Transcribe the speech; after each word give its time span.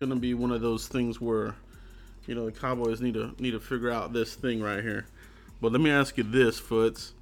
gonna 0.00 0.16
be 0.16 0.32
one 0.32 0.50
of 0.50 0.62
those 0.62 0.88
things 0.88 1.20
where, 1.20 1.54
you 2.26 2.34
know, 2.34 2.46
the 2.46 2.58
Cowboys 2.58 3.02
need 3.02 3.12
to 3.12 3.34
need 3.38 3.50
to 3.50 3.60
figure 3.60 3.90
out 3.90 4.14
this 4.14 4.34
thing 4.34 4.62
right 4.62 4.82
here. 4.82 5.06
But 5.60 5.72
let 5.72 5.80
me 5.82 5.90
ask 5.90 6.16
you 6.16 6.24
this, 6.24 6.58
Foots. 6.58 7.12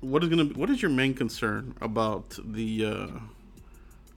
What 0.00 0.22
is 0.22 0.28
gonna 0.28 0.44
be, 0.44 0.54
what 0.54 0.68
is 0.68 0.82
your 0.82 0.90
main 0.90 1.14
concern 1.14 1.74
about 1.80 2.38
the 2.44 2.84
uh, 2.84 3.06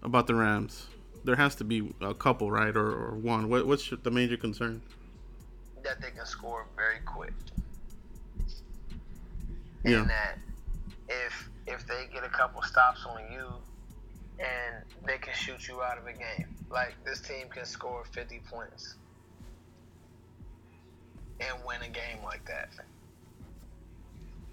about 0.04 0.28
the 0.28 0.36
Rams? 0.36 0.88
There 1.24 1.38
has 1.38 1.56
to 1.56 1.64
be 1.64 1.94
a 2.02 2.14
couple, 2.14 2.52
right, 2.52 2.76
or, 2.76 2.92
or 2.92 3.16
one. 3.16 3.48
What, 3.48 3.66
what's 3.66 3.90
the 3.90 4.12
major 4.12 4.36
concern? 4.36 4.82
That 5.84 6.02
they 6.02 6.12
can 6.12 6.26
score 6.26 6.66
very 6.76 7.00
quick. 7.06 7.34
Yeah. 9.86 10.02
And 10.02 10.10
that 10.10 10.38
if 11.08 11.50
if 11.66 11.88
they 11.88 12.10
get 12.12 12.26
a 12.26 12.30
couple 12.30 12.62
stops 12.62 13.06
on 13.06 13.22
you 13.32 13.54
and 14.40 14.84
they 15.06 15.18
can 15.18 15.34
shoot 15.34 15.68
you 15.68 15.82
out 15.82 15.98
of 15.98 16.06
a 16.06 16.14
game. 16.14 16.48
Like 16.70 16.94
this 17.06 17.22
team 17.22 17.48
can 17.50 17.66
score 17.66 18.04
50 18.12 18.42
points 18.50 18.96
and 21.40 21.58
win 21.66 21.82
a 21.82 21.90
game 21.90 22.24
like 22.24 22.46
that. 22.46 22.70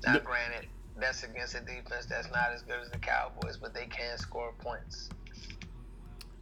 Now, 0.04 0.18
granted, 0.18 0.68
that's 0.98 1.24
against 1.24 1.54
a 1.54 1.60
defense 1.60 2.06
that's 2.06 2.30
not 2.30 2.52
as 2.54 2.62
good 2.62 2.78
as 2.80 2.90
the 2.90 2.98
Cowboys, 2.98 3.56
but 3.56 3.74
they 3.74 3.86
can 3.86 4.18
score 4.18 4.52
points. 4.58 5.08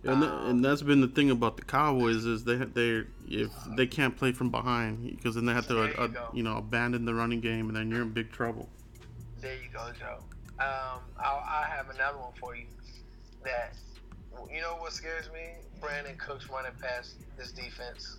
And, 0.04 0.20
th- 0.20 0.32
and 0.32 0.64
that's 0.64 0.82
been 0.82 1.00
the 1.00 1.06
thing 1.06 1.30
about 1.30 1.56
the 1.56 1.62
Cowboys 1.62 2.24
is 2.24 2.42
they 2.42 2.56
they 2.56 3.04
if 3.28 3.50
they 3.76 3.86
can't 3.86 4.16
play 4.16 4.32
from 4.32 4.50
behind 4.50 5.08
because 5.16 5.36
then 5.36 5.46
they 5.46 5.52
have 5.52 5.68
to 5.68 5.74
you 5.74 5.94
uh, 5.96 6.08
you 6.34 6.42
know 6.42 6.56
abandon 6.56 7.04
the 7.04 7.14
running 7.14 7.40
game 7.40 7.68
and 7.68 7.76
then 7.76 7.88
you're 7.88 8.02
in 8.02 8.10
big 8.10 8.32
trouble. 8.32 8.68
There 9.40 9.54
you 9.54 9.68
go, 9.72 9.90
Joe. 9.98 10.18
Um, 10.58 11.00
I'll, 11.18 11.44
I 11.46 11.66
have 11.68 11.88
another 11.90 12.18
one 12.18 12.32
for 12.38 12.56
you. 12.56 12.64
That 13.44 13.74
you 14.52 14.60
know 14.60 14.76
what 14.78 14.92
scares 14.92 15.28
me? 15.32 15.54
Brandin 15.80 16.16
Cooks 16.18 16.48
running 16.48 16.72
past 16.80 17.14
this 17.36 17.52
defense, 17.52 18.18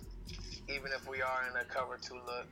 even 0.68 0.90
if 0.94 1.08
we 1.08 1.22
are 1.22 1.48
in 1.50 1.56
a 1.56 1.64
cover 1.64 1.98
two 2.00 2.14
look, 2.26 2.46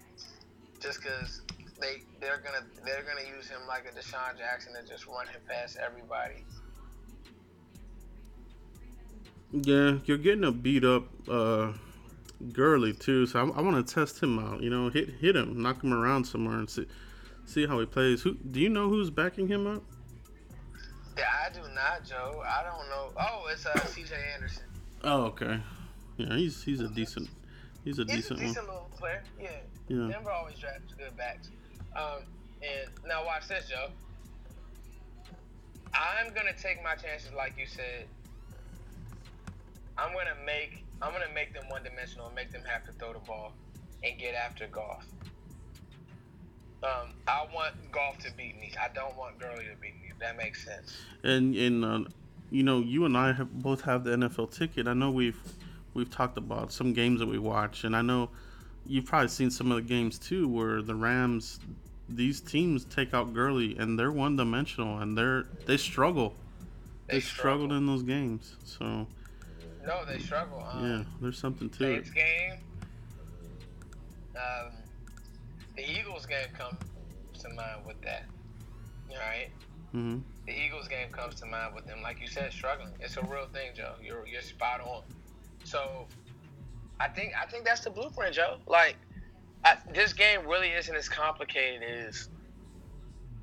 just 0.81 1.03
because 1.03 1.43
they 1.81 2.03
they're 2.21 2.41
gonna 2.45 2.65
they're 2.85 3.03
gonna 3.03 3.29
use 3.37 3.49
him 3.49 3.61
like 3.69 3.85
a 3.85 3.99
DeSean 3.99 4.39
Jackson 4.39 4.73
and 4.79 4.89
just 4.89 5.07
run 5.07 5.27
him 5.27 5.41
past 5.49 5.77
everybody. 5.77 6.45
Yeah, 9.53 9.99
you're 10.07 10.19
getting 10.19 10.45
a 10.45 10.53
beat 10.53 10.85
up 10.85 11.05
uh, 11.29 11.73
Gurley 12.53 12.95
too, 12.95 13.27
so 13.27 13.39
I, 13.39 13.59
I 13.59 13.61
want 13.61 13.87
to 13.87 13.95
test 13.95 14.23
him 14.23 14.39
out. 14.39 14.63
You 14.63 14.71
know, 14.71 14.89
hit 14.89 15.11
hit 15.21 15.37
him, 15.37 15.61
knock 15.61 15.83
him 15.85 15.93
around 15.93 16.25
somewhere, 16.25 16.59
and 16.59 16.71
see 16.71 16.87
see 17.45 17.67
how 17.67 17.79
he 17.81 17.87
plays. 17.87 18.23
Who 18.23 18.35
do 18.35 18.61
you 18.61 18.71
know 18.71 18.89
who's 18.89 19.11
backing 19.11 19.49
him 19.49 19.67
up? 19.67 19.83
I 21.43 21.51
do 21.51 21.61
not, 21.75 22.05
Joe. 22.05 22.43
I 22.47 22.63
don't 22.63 22.89
know. 22.89 23.11
Oh, 23.19 23.49
it's 23.51 23.67
uh, 23.67 23.79
C.J. 23.87 24.15
Anderson. 24.35 24.65
Oh, 25.03 25.23
okay. 25.25 25.61
Yeah, 26.17 26.37
he's 26.37 26.63
he's 26.63 26.81
a 26.81 26.89
decent 26.89 27.29
he's 27.85 27.99
a 27.99 28.05
He's 28.05 28.31
a 28.31 28.35
decent 28.35 28.67
one. 28.69 28.77
little 28.77 28.91
player. 28.97 29.23
Yeah. 29.41 29.51
Yeah. 29.89 30.09
Denver 30.09 30.31
always 30.31 30.57
drafts 30.59 30.95
good 30.95 31.17
backs. 31.17 31.49
Um, 31.97 32.23
and 32.63 32.91
now 33.07 33.25
watch 33.25 33.49
this, 33.49 33.69
Joe. 33.69 33.89
I'm 35.95 36.33
gonna 36.33 36.55
take 36.57 36.83
my 36.85 36.95
chances, 36.95 37.33
like 37.37 37.55
you 37.59 37.67
said. 37.67 38.07
I'm 39.99 40.13
gonna 40.13 40.37
make 40.47 40.85
I'm 41.01 41.13
gonna 41.13 41.33
make 41.35 41.53
them 41.55 41.65
one 41.69 41.83
dimensional 41.83 42.27
and 42.27 42.35
make 42.35 42.53
them 42.53 42.63
have 42.67 42.85
to 42.87 42.93
throw 42.93 43.13
the 43.13 43.19
ball 43.21 43.53
and 44.05 44.19
get 44.19 44.35
after 44.35 44.69
Goff. 44.69 45.05
Um, 46.85 47.15
I 47.29 47.47
want 47.55 47.75
Goff 47.93 48.19
to 48.19 48.33
beat 48.37 48.59
me. 48.61 48.73
I 48.81 48.89
don't 48.95 49.17
want 49.17 49.39
Gurley 49.39 49.65
to 49.65 49.77
beat 49.81 49.95
me. 50.01 50.02
That 50.23 50.37
makes 50.37 50.65
sense. 50.65 50.97
And 51.25 51.55
and 51.57 51.85
uh, 51.85 52.05
you 52.51 52.63
know, 52.63 52.79
you 52.81 53.05
and 53.05 53.17
I 53.17 53.33
have 53.33 53.53
both 53.53 53.83
have 53.83 54.05
the 54.05 54.13
NFL 54.13 54.57
ticket. 54.57 54.87
I 54.87 54.95
know 54.95 55.11
we've 55.11 55.41
we've 55.95 56.11
talked 56.11 56.39
about 56.39 56.73
some 56.73 56.93
games 56.93 57.19
that 57.21 57.27
we 57.27 57.39
watch, 57.39 57.83
and 57.85 57.95
I 57.97 58.03
know 58.03 58.31
you've 58.87 59.05
probably 59.05 59.29
seen 59.29 59.51
some 59.51 59.71
of 59.73 59.77
the 59.77 59.83
games 59.83 60.19
too, 60.19 60.49
where 60.49 60.81
the 60.81 60.95
Rams, 60.95 61.59
these 62.09 62.41
teams 62.41 62.85
take 62.85 63.13
out 63.13 63.35
Gurley, 63.35 63.77
and 63.79 63.99
they're 63.99 64.13
one 64.13 64.37
dimensional, 64.37 64.99
and 64.99 65.19
they're 65.19 65.47
they 65.67 65.77
struggle. 65.77 66.35
They, 67.09 67.15
They 67.15 67.21
struggled 67.21 67.71
struggle. 67.71 67.77
in 67.79 67.87
those 67.87 68.05
games. 68.05 68.55
So 68.65 69.09
No, 69.85 70.05
they 70.05 70.19
struggle. 70.21 70.65
Um, 70.73 70.85
yeah, 70.85 71.05
there's 71.21 71.37
something 71.39 71.69
to 71.69 71.85
it. 71.85 72.05
Saints 72.05 72.11
game. 72.11 72.53
Um, 74.37 74.73
the 75.77 75.83
Eagles 75.91 76.27
game 76.27 76.47
comes 76.57 76.79
to 77.41 77.49
mind 77.49 77.85
with 77.85 78.01
that. 78.03 78.25
All 79.11 79.17
right. 79.17 79.49
Hmm 79.93 80.21
The 80.47 80.53
Eagles 80.53 80.89
game 80.89 81.11
comes 81.11 81.35
to 81.37 81.47
mind 81.47 81.75
with 81.75 81.87
them, 81.87 82.03
like 82.03 82.21
you 82.21 82.27
said, 82.27 82.53
struggling. 82.53 82.93
It's 83.01 83.17
a 83.17 83.23
real 83.23 83.47
thing, 83.53 83.73
Joe. 83.77 83.93
You're 84.03 84.27
you're 84.27 84.43
spot 84.43 84.81
on. 84.81 85.03
So, 85.65 86.07
I 86.99 87.09
think 87.09 87.35
I 87.41 87.47
think 87.47 87.65
that's 87.65 87.83
the 87.83 87.91
blueprint, 87.91 88.35
Joe. 88.35 88.57
Like, 88.67 88.97
I, 89.65 89.77
this 89.93 90.13
game 90.13 90.47
really 90.47 90.71
isn't 90.71 90.95
as 90.95 91.09
complicated 91.09 91.83
as 91.83 92.29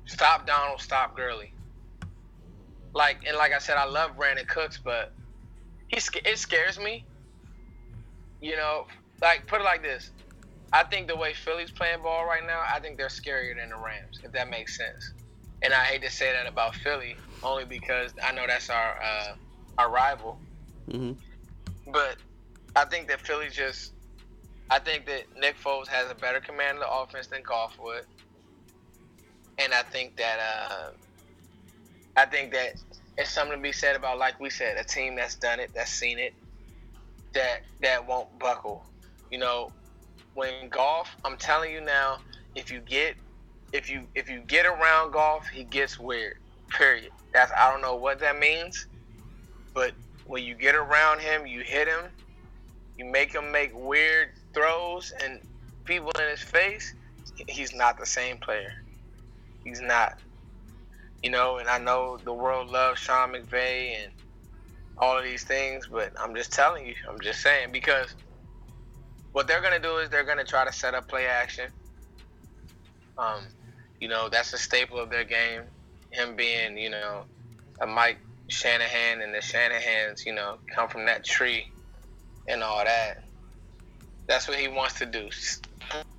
stop 0.06 0.46
Donald, 0.46 0.80
stop 0.80 1.16
Gurley. 1.16 1.52
Like 2.92 3.24
and 3.26 3.36
like 3.36 3.52
I 3.52 3.58
said, 3.58 3.76
I 3.76 3.84
love 3.84 4.16
Brandin 4.16 4.48
Cooks, 4.48 4.78
but 4.82 5.12
he 5.88 5.98
it 6.24 6.38
scares 6.38 6.78
me. 6.78 7.04
You 8.40 8.56
know, 8.56 8.86
like 9.22 9.46
put 9.46 9.60
it 9.60 9.64
like 9.64 9.82
this. 9.82 10.10
I 10.72 10.84
think 10.84 11.08
the 11.08 11.16
way 11.16 11.32
Philly's 11.32 11.70
playing 11.70 12.02
ball 12.02 12.26
right 12.26 12.44
now, 12.46 12.62
I 12.72 12.80
think 12.80 12.96
they're 12.96 13.08
scarier 13.08 13.56
than 13.56 13.70
the 13.70 13.76
Rams, 13.76 14.20
if 14.22 14.32
that 14.32 14.48
makes 14.48 14.76
sense. 14.76 15.12
And 15.62 15.74
I 15.74 15.84
hate 15.84 16.02
to 16.02 16.10
say 16.10 16.32
that 16.32 16.50
about 16.50 16.74
Philly, 16.74 17.16
only 17.42 17.64
because 17.64 18.12
I 18.24 18.32
know 18.32 18.44
that's 18.46 18.70
our 18.70 18.94
uh, 19.02 19.34
our 19.78 19.90
rival. 19.92 20.38
hmm 20.90 21.12
But 21.92 22.16
I 22.76 22.84
think 22.86 23.08
that 23.08 23.20
Philly 23.20 23.48
just, 23.50 23.92
I 24.70 24.78
think 24.78 25.06
that 25.06 25.24
Nick 25.38 25.56
Foles 25.58 25.88
has 25.88 26.10
a 26.10 26.14
better 26.14 26.40
command 26.40 26.78
of 26.78 26.80
the 26.80 26.90
offense 26.90 27.26
than 27.26 27.42
Goff 27.42 27.76
would, 27.82 28.04
and 29.58 29.74
I 29.74 29.82
think 29.82 30.16
that 30.16 30.38
uh, 30.38 30.90
I 32.16 32.26
think 32.26 32.52
that 32.52 32.74
it's 33.18 33.30
something 33.30 33.56
to 33.58 33.62
be 33.62 33.72
said 33.72 33.96
about, 33.96 34.18
like 34.18 34.40
we 34.40 34.50
said, 34.50 34.76
a 34.78 34.84
team 34.84 35.16
that's 35.16 35.36
done 35.36 35.60
it, 35.60 35.70
that's 35.74 35.90
seen 35.92 36.18
it, 36.18 36.32
that 37.34 37.58
that 37.82 38.06
won't 38.06 38.38
buckle. 38.38 38.84
You 39.30 39.38
know, 39.38 39.72
when 40.34 40.68
Goff, 40.70 41.14
I'm 41.24 41.36
telling 41.36 41.72
you 41.72 41.80
now, 41.80 42.18
if 42.54 42.70
you 42.70 42.80
get 42.80 43.14
if 43.72 43.88
you 43.88 44.02
if 44.14 44.28
you 44.28 44.42
get 44.46 44.66
around 44.66 45.12
Goff, 45.12 45.48
he 45.48 45.64
gets 45.64 45.98
weird. 45.98 46.34
Period. 46.76 47.10
That's 47.32 47.52
I 47.58 47.70
don't 47.70 47.82
know 47.82 47.96
what 47.96 48.20
that 48.20 48.38
means, 48.38 48.86
but 49.74 49.92
when 50.24 50.44
you 50.44 50.54
get 50.54 50.74
around 50.74 51.20
him, 51.20 51.46
you 51.46 51.62
hit 51.64 51.88
him, 51.88 52.10
you 52.96 53.04
make 53.04 53.34
him 53.34 53.50
make 53.50 53.72
weird 53.74 54.28
throws 54.54 55.12
and 55.24 55.40
people 55.84 56.12
in 56.20 56.28
his 56.28 56.40
face, 56.40 56.94
he's 57.48 57.74
not 57.74 57.98
the 57.98 58.06
same 58.06 58.38
player. 58.38 58.70
He's 59.64 59.80
not. 59.80 60.14
You 61.22 61.30
know, 61.30 61.58
and 61.58 61.68
I 61.68 61.78
know 61.78 62.18
the 62.24 62.32
world 62.32 62.70
loves 62.70 63.00
Sean 63.00 63.32
McVay 63.32 64.02
and 64.02 64.12
all 64.96 65.18
of 65.18 65.24
these 65.24 65.44
things, 65.44 65.88
but 65.90 66.12
I'm 66.18 66.34
just 66.34 66.52
telling 66.52 66.86
you, 66.86 66.94
I'm 67.10 67.20
just 67.20 67.42
saying 67.42 67.72
because 67.72 68.14
what 69.32 69.46
they're 69.46 69.62
gonna 69.62 69.80
do 69.80 69.98
is 69.98 70.08
they're 70.10 70.24
gonna 70.24 70.44
try 70.44 70.64
to 70.64 70.72
set 70.72 70.94
up 70.94 71.08
play 71.08 71.26
action. 71.26 71.66
Um, 73.18 73.42
you 74.00 74.08
know, 74.08 74.28
that's 74.28 74.52
a 74.52 74.58
staple 74.58 74.98
of 74.98 75.10
their 75.10 75.24
game. 75.24 75.62
Him 76.10 76.34
being, 76.34 76.76
you 76.76 76.90
know, 76.90 77.24
a 77.80 77.86
Mike 77.86 78.18
Shanahan 78.48 79.20
and 79.20 79.32
the 79.32 79.38
Shanahans, 79.38 80.26
you 80.26 80.34
know, 80.34 80.56
come 80.74 80.88
from 80.88 81.06
that 81.06 81.24
tree 81.24 81.66
and 82.48 82.62
all 82.62 82.84
that. 82.84 83.22
That's 84.26 84.48
what 84.48 84.58
he 84.58 84.68
wants 84.68 84.98
to 84.98 85.06
do. 85.06 85.28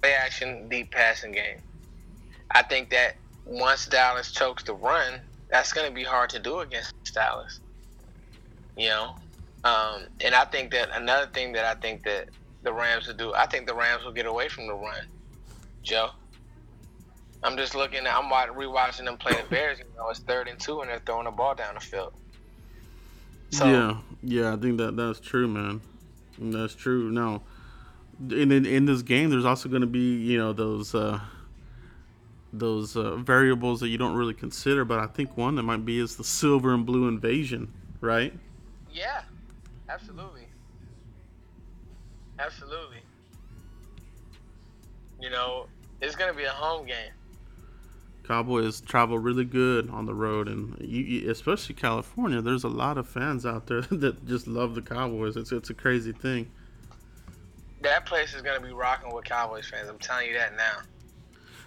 Play 0.01 0.13
action, 0.13 0.69
deep 0.69 0.91
passing 0.91 1.31
game. 1.31 1.57
I 2.51 2.63
think 2.63 2.89
that 2.91 3.15
once 3.45 3.85
Dallas 3.85 4.31
chokes 4.31 4.63
the 4.63 4.73
run, 4.73 5.21
that's 5.49 5.73
going 5.73 5.87
to 5.87 5.93
be 5.93 6.03
hard 6.03 6.29
to 6.31 6.39
do 6.39 6.59
against 6.59 6.93
Dallas. 7.13 7.59
You 8.77 8.89
know, 8.89 9.15
um, 9.63 10.07
and 10.23 10.33
I 10.33 10.45
think 10.45 10.71
that 10.71 10.89
another 10.95 11.29
thing 11.33 11.53
that 11.53 11.65
I 11.65 11.79
think 11.79 12.03
that 12.03 12.29
the 12.63 12.73
Rams 12.73 13.07
will 13.07 13.15
do, 13.15 13.33
I 13.33 13.45
think 13.47 13.67
the 13.67 13.75
Rams 13.75 14.03
will 14.03 14.13
get 14.13 14.25
away 14.25 14.47
from 14.47 14.67
the 14.67 14.73
run. 14.73 15.07
Joe, 15.83 16.09
I'm 17.43 17.57
just 17.57 17.75
looking. 17.75 18.05
At, 18.05 18.15
I'm 18.15 18.29
wa- 18.29 18.47
rewatching 18.47 19.05
them 19.05 19.17
play 19.17 19.33
the 19.33 19.47
Bears. 19.49 19.79
You 19.79 19.85
know, 19.97 20.09
it's 20.09 20.19
third 20.19 20.47
and 20.47 20.59
two, 20.59 20.81
and 20.81 20.89
they're 20.89 21.01
throwing 21.05 21.25
the 21.25 21.31
ball 21.31 21.55
down 21.55 21.75
the 21.75 21.79
field. 21.79 22.13
So 23.49 23.65
yeah, 23.65 23.97
yeah, 24.23 24.53
I 24.53 24.57
think 24.57 24.77
that 24.77 24.95
that's 24.95 25.19
true, 25.19 25.47
man. 25.47 25.81
That's 26.39 26.75
true. 26.75 27.11
Now, 27.11 27.41
in 28.29 28.51
in, 28.51 28.65
in 28.65 28.85
this 28.85 29.01
game, 29.01 29.29
there's 29.29 29.45
also 29.45 29.69
going 29.69 29.81
to 29.81 29.87
be 29.87 30.15
you 30.17 30.37
know 30.37 30.53
those 30.53 30.95
uh, 30.95 31.19
those 32.53 32.95
uh, 32.95 33.15
variables 33.15 33.79
that 33.79 33.89
you 33.89 33.97
don't 33.97 34.15
really 34.15 34.33
consider, 34.33 34.85
but 34.85 34.99
I 34.99 35.07
think 35.07 35.37
one 35.37 35.55
that 35.55 35.63
might 35.63 35.85
be 35.85 35.99
is 35.99 36.15
the 36.15 36.23
silver 36.23 36.73
and 36.73 36.85
blue 36.85 37.07
invasion, 37.07 37.73
right? 37.99 38.33
Yeah, 38.91 39.21
absolutely. 39.89 40.47
Absolutely. 42.39 42.97
You 45.19 45.29
know, 45.29 45.67
it's 46.01 46.15
going 46.15 46.31
to 46.31 46.37
be 46.37 46.45
a 46.45 46.49
home 46.49 46.87
game. 46.87 47.11
Cowboys 48.23 48.81
travel 48.81 49.17
really 49.17 49.45
good 49.45 49.89
on 49.89 50.05
the 50.05 50.13
road, 50.13 50.47
and 50.47 50.77
you, 50.79 51.01
you, 51.01 51.31
especially 51.31 51.75
California. 51.75 52.41
There's 52.41 52.63
a 52.63 52.69
lot 52.69 52.97
of 52.97 53.07
fans 53.07 53.45
out 53.45 53.67
there 53.67 53.81
that 53.91 54.25
just 54.25 54.47
love 54.47 54.75
the 54.75 54.81
Cowboys. 54.81 55.37
It's 55.37 55.51
it's 55.51 55.69
a 55.69 55.73
crazy 55.73 56.11
thing. 56.11 56.49
That 57.81 58.05
place 58.05 58.33
is 58.33 58.41
gonna 58.41 58.59
be 58.59 58.73
rocking 58.73 59.13
with 59.13 59.25
Cowboys 59.25 59.67
fans. 59.67 59.89
I'm 59.89 59.97
telling 59.97 60.27
you 60.27 60.33
that 60.35 60.55
now. 60.55 60.79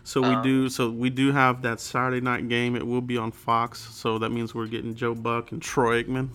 So 0.04 0.20
we 0.20 0.28
um, 0.28 0.42
do. 0.42 0.68
So 0.68 0.90
we 0.90 1.10
do 1.10 1.32
have 1.32 1.62
that 1.62 1.80
Saturday 1.80 2.20
night 2.20 2.48
game. 2.48 2.76
It 2.76 2.86
will 2.86 3.00
be 3.00 3.16
on 3.16 3.32
Fox. 3.32 3.80
So 3.80 4.18
that 4.18 4.30
means 4.30 4.54
we're 4.54 4.66
getting 4.66 4.94
Joe 4.94 5.14
Buck 5.14 5.50
and 5.50 5.60
Troy 5.60 6.02
Aikman. 6.02 6.28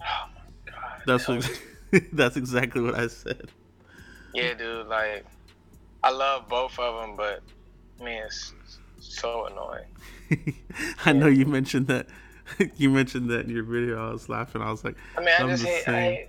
Oh 0.00 0.28
my 0.34 0.72
god. 0.72 1.02
That's 1.04 1.28
what, 1.92 2.02
that's 2.12 2.36
exactly 2.36 2.80
what 2.80 2.94
I 2.94 3.08
said. 3.08 3.50
Yeah, 4.32 4.54
dude. 4.54 4.86
Like, 4.86 5.26
I 6.02 6.10
love 6.10 6.48
both 6.48 6.78
of 6.78 7.00
them, 7.00 7.16
but 7.16 7.42
man, 8.00 8.24
it's 8.26 8.52
so 9.06 9.46
annoying. 9.46 10.56
I 11.04 11.12
know 11.12 11.26
you 11.26 11.46
mentioned 11.46 11.86
that. 11.88 12.06
you 12.76 12.90
mentioned 12.90 13.30
that 13.30 13.46
in 13.46 13.50
your 13.50 13.64
video. 13.64 14.08
I 14.08 14.12
was 14.12 14.28
laughing. 14.28 14.62
I 14.62 14.70
was 14.70 14.84
like, 14.84 14.96
I 15.16 15.20
mean, 15.20 15.34
I 15.38 15.46
just 15.48 15.64
hate, 15.64 15.88
I 15.88 16.00
hate, 16.00 16.28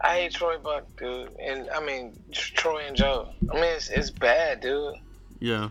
I 0.00 0.16
hate 0.16 0.32
Troy 0.32 0.58
Buck, 0.58 0.84
dude, 0.96 1.30
and 1.40 1.68
I 1.70 1.84
mean 1.84 2.18
Troy 2.32 2.84
and 2.86 2.96
Joe. 2.96 3.28
I 3.50 3.54
mean, 3.54 3.64
it's 3.64 3.90
it's 3.90 4.10
bad, 4.10 4.60
dude. 4.60 4.94
Yeah, 5.40 5.70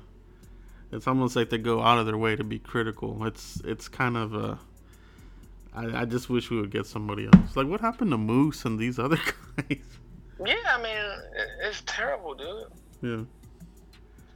it's 0.91 1.07
almost 1.07 1.35
like 1.35 1.49
they 1.49 1.57
go 1.57 1.81
out 1.81 1.99
of 1.99 2.05
their 2.05 2.17
way 2.17 2.35
to 2.35 2.43
be 2.43 2.59
critical. 2.59 3.25
It's 3.25 3.61
it's 3.63 3.87
kind 3.87 4.17
of 4.17 4.33
a. 4.33 4.59
I, 5.73 6.01
I 6.01 6.05
just 6.05 6.29
wish 6.29 6.49
we 6.51 6.59
would 6.59 6.71
get 6.71 6.85
somebody 6.85 7.27
else. 7.27 7.55
Like, 7.55 7.67
what 7.67 7.79
happened 7.79 8.11
to 8.11 8.17
Moose 8.17 8.65
and 8.65 8.77
these 8.77 8.99
other 8.99 9.15
guys? 9.55 9.77
Yeah, 10.45 10.55
I 10.67 10.81
mean, 10.81 10.97
it's 11.63 11.81
terrible, 11.85 12.33
dude. 12.33 12.65
Yeah. 13.01 13.23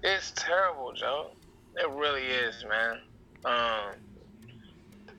It's 0.07 0.31
terrible, 0.36 0.94
Joe. 0.94 1.31
It 1.75 1.90
really 1.90 2.22
is, 2.22 2.63
man. 2.69 3.00
Um, 3.44 3.96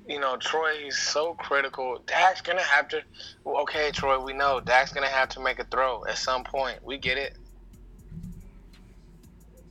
you 0.06 0.20
know, 0.20 0.36
Troy, 0.36 0.84
he's 0.84 0.96
so 0.96 1.34
critical. 1.34 2.00
Dak's 2.06 2.40
gonna 2.40 2.62
have 2.62 2.86
to. 2.90 3.02
Okay, 3.44 3.90
Troy, 3.90 4.22
we 4.22 4.32
know 4.32 4.60
Dak's 4.60 4.92
gonna 4.92 5.08
have 5.08 5.28
to 5.30 5.40
make 5.40 5.58
a 5.58 5.64
throw 5.64 6.04
at 6.06 6.18
some 6.18 6.44
point. 6.44 6.78
We 6.84 6.98
get 6.98 7.18
it. 7.18 7.36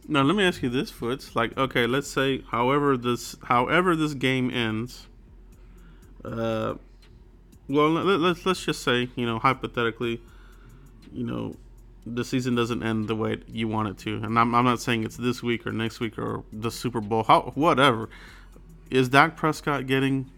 Now, 0.06 0.24
let 0.24 0.36
me 0.36 0.44
ask 0.44 0.62
you 0.62 0.70
this, 0.70 0.92
Foots. 0.92 1.34
Like, 1.34 1.58
okay, 1.58 1.88
let's 1.88 2.10
say, 2.10 2.42
however 2.52 2.98
this, 2.98 3.38
however 3.44 3.96
this 3.96 4.16
game 4.16 4.52
ends. 4.52 5.08
Uh, 6.26 6.76
well, 7.70 7.90
let, 7.90 8.20
let's 8.20 8.46
let's 8.46 8.66
just 8.66 8.84
say, 8.84 9.08
you 9.16 9.26
know, 9.26 9.40
hypothetically, 9.40 10.20
you 11.14 11.26
know, 11.26 11.56
the 12.06 12.24
season 12.24 12.56
doesn't 12.56 12.84
end 12.84 13.08
the 13.08 13.16
way 13.16 13.38
you 13.48 13.68
want 13.68 13.90
it 13.90 13.98
to. 14.00 14.18
And 14.24 14.38
I'm, 14.38 14.54
I'm 14.54 14.66
not 14.66 14.80
saying 14.80 15.04
it's 15.04 15.18
this 15.18 15.42
week 15.42 15.66
or 15.66 15.72
next 15.72 16.00
week 16.00 16.18
or 16.18 16.44
the 16.54 16.72
Super 16.72 17.02
Bowl, 17.02 17.24
how, 17.24 17.52
whatever. 17.56 18.10
Is 18.92 19.10
Dak 19.10 19.36
Prescott 19.36 19.88
getting 19.88 20.30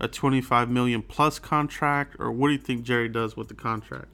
a 0.00 0.08
25 0.08 0.70
million 0.70 1.02
plus 1.02 1.38
contract, 1.38 2.16
or 2.18 2.30
what 2.32 2.48
do 2.48 2.52
you 2.52 2.58
think 2.58 2.82
Jerry 2.84 3.08
does 3.08 3.36
with 3.36 3.48
the 3.48 3.54
contract? 3.54 4.08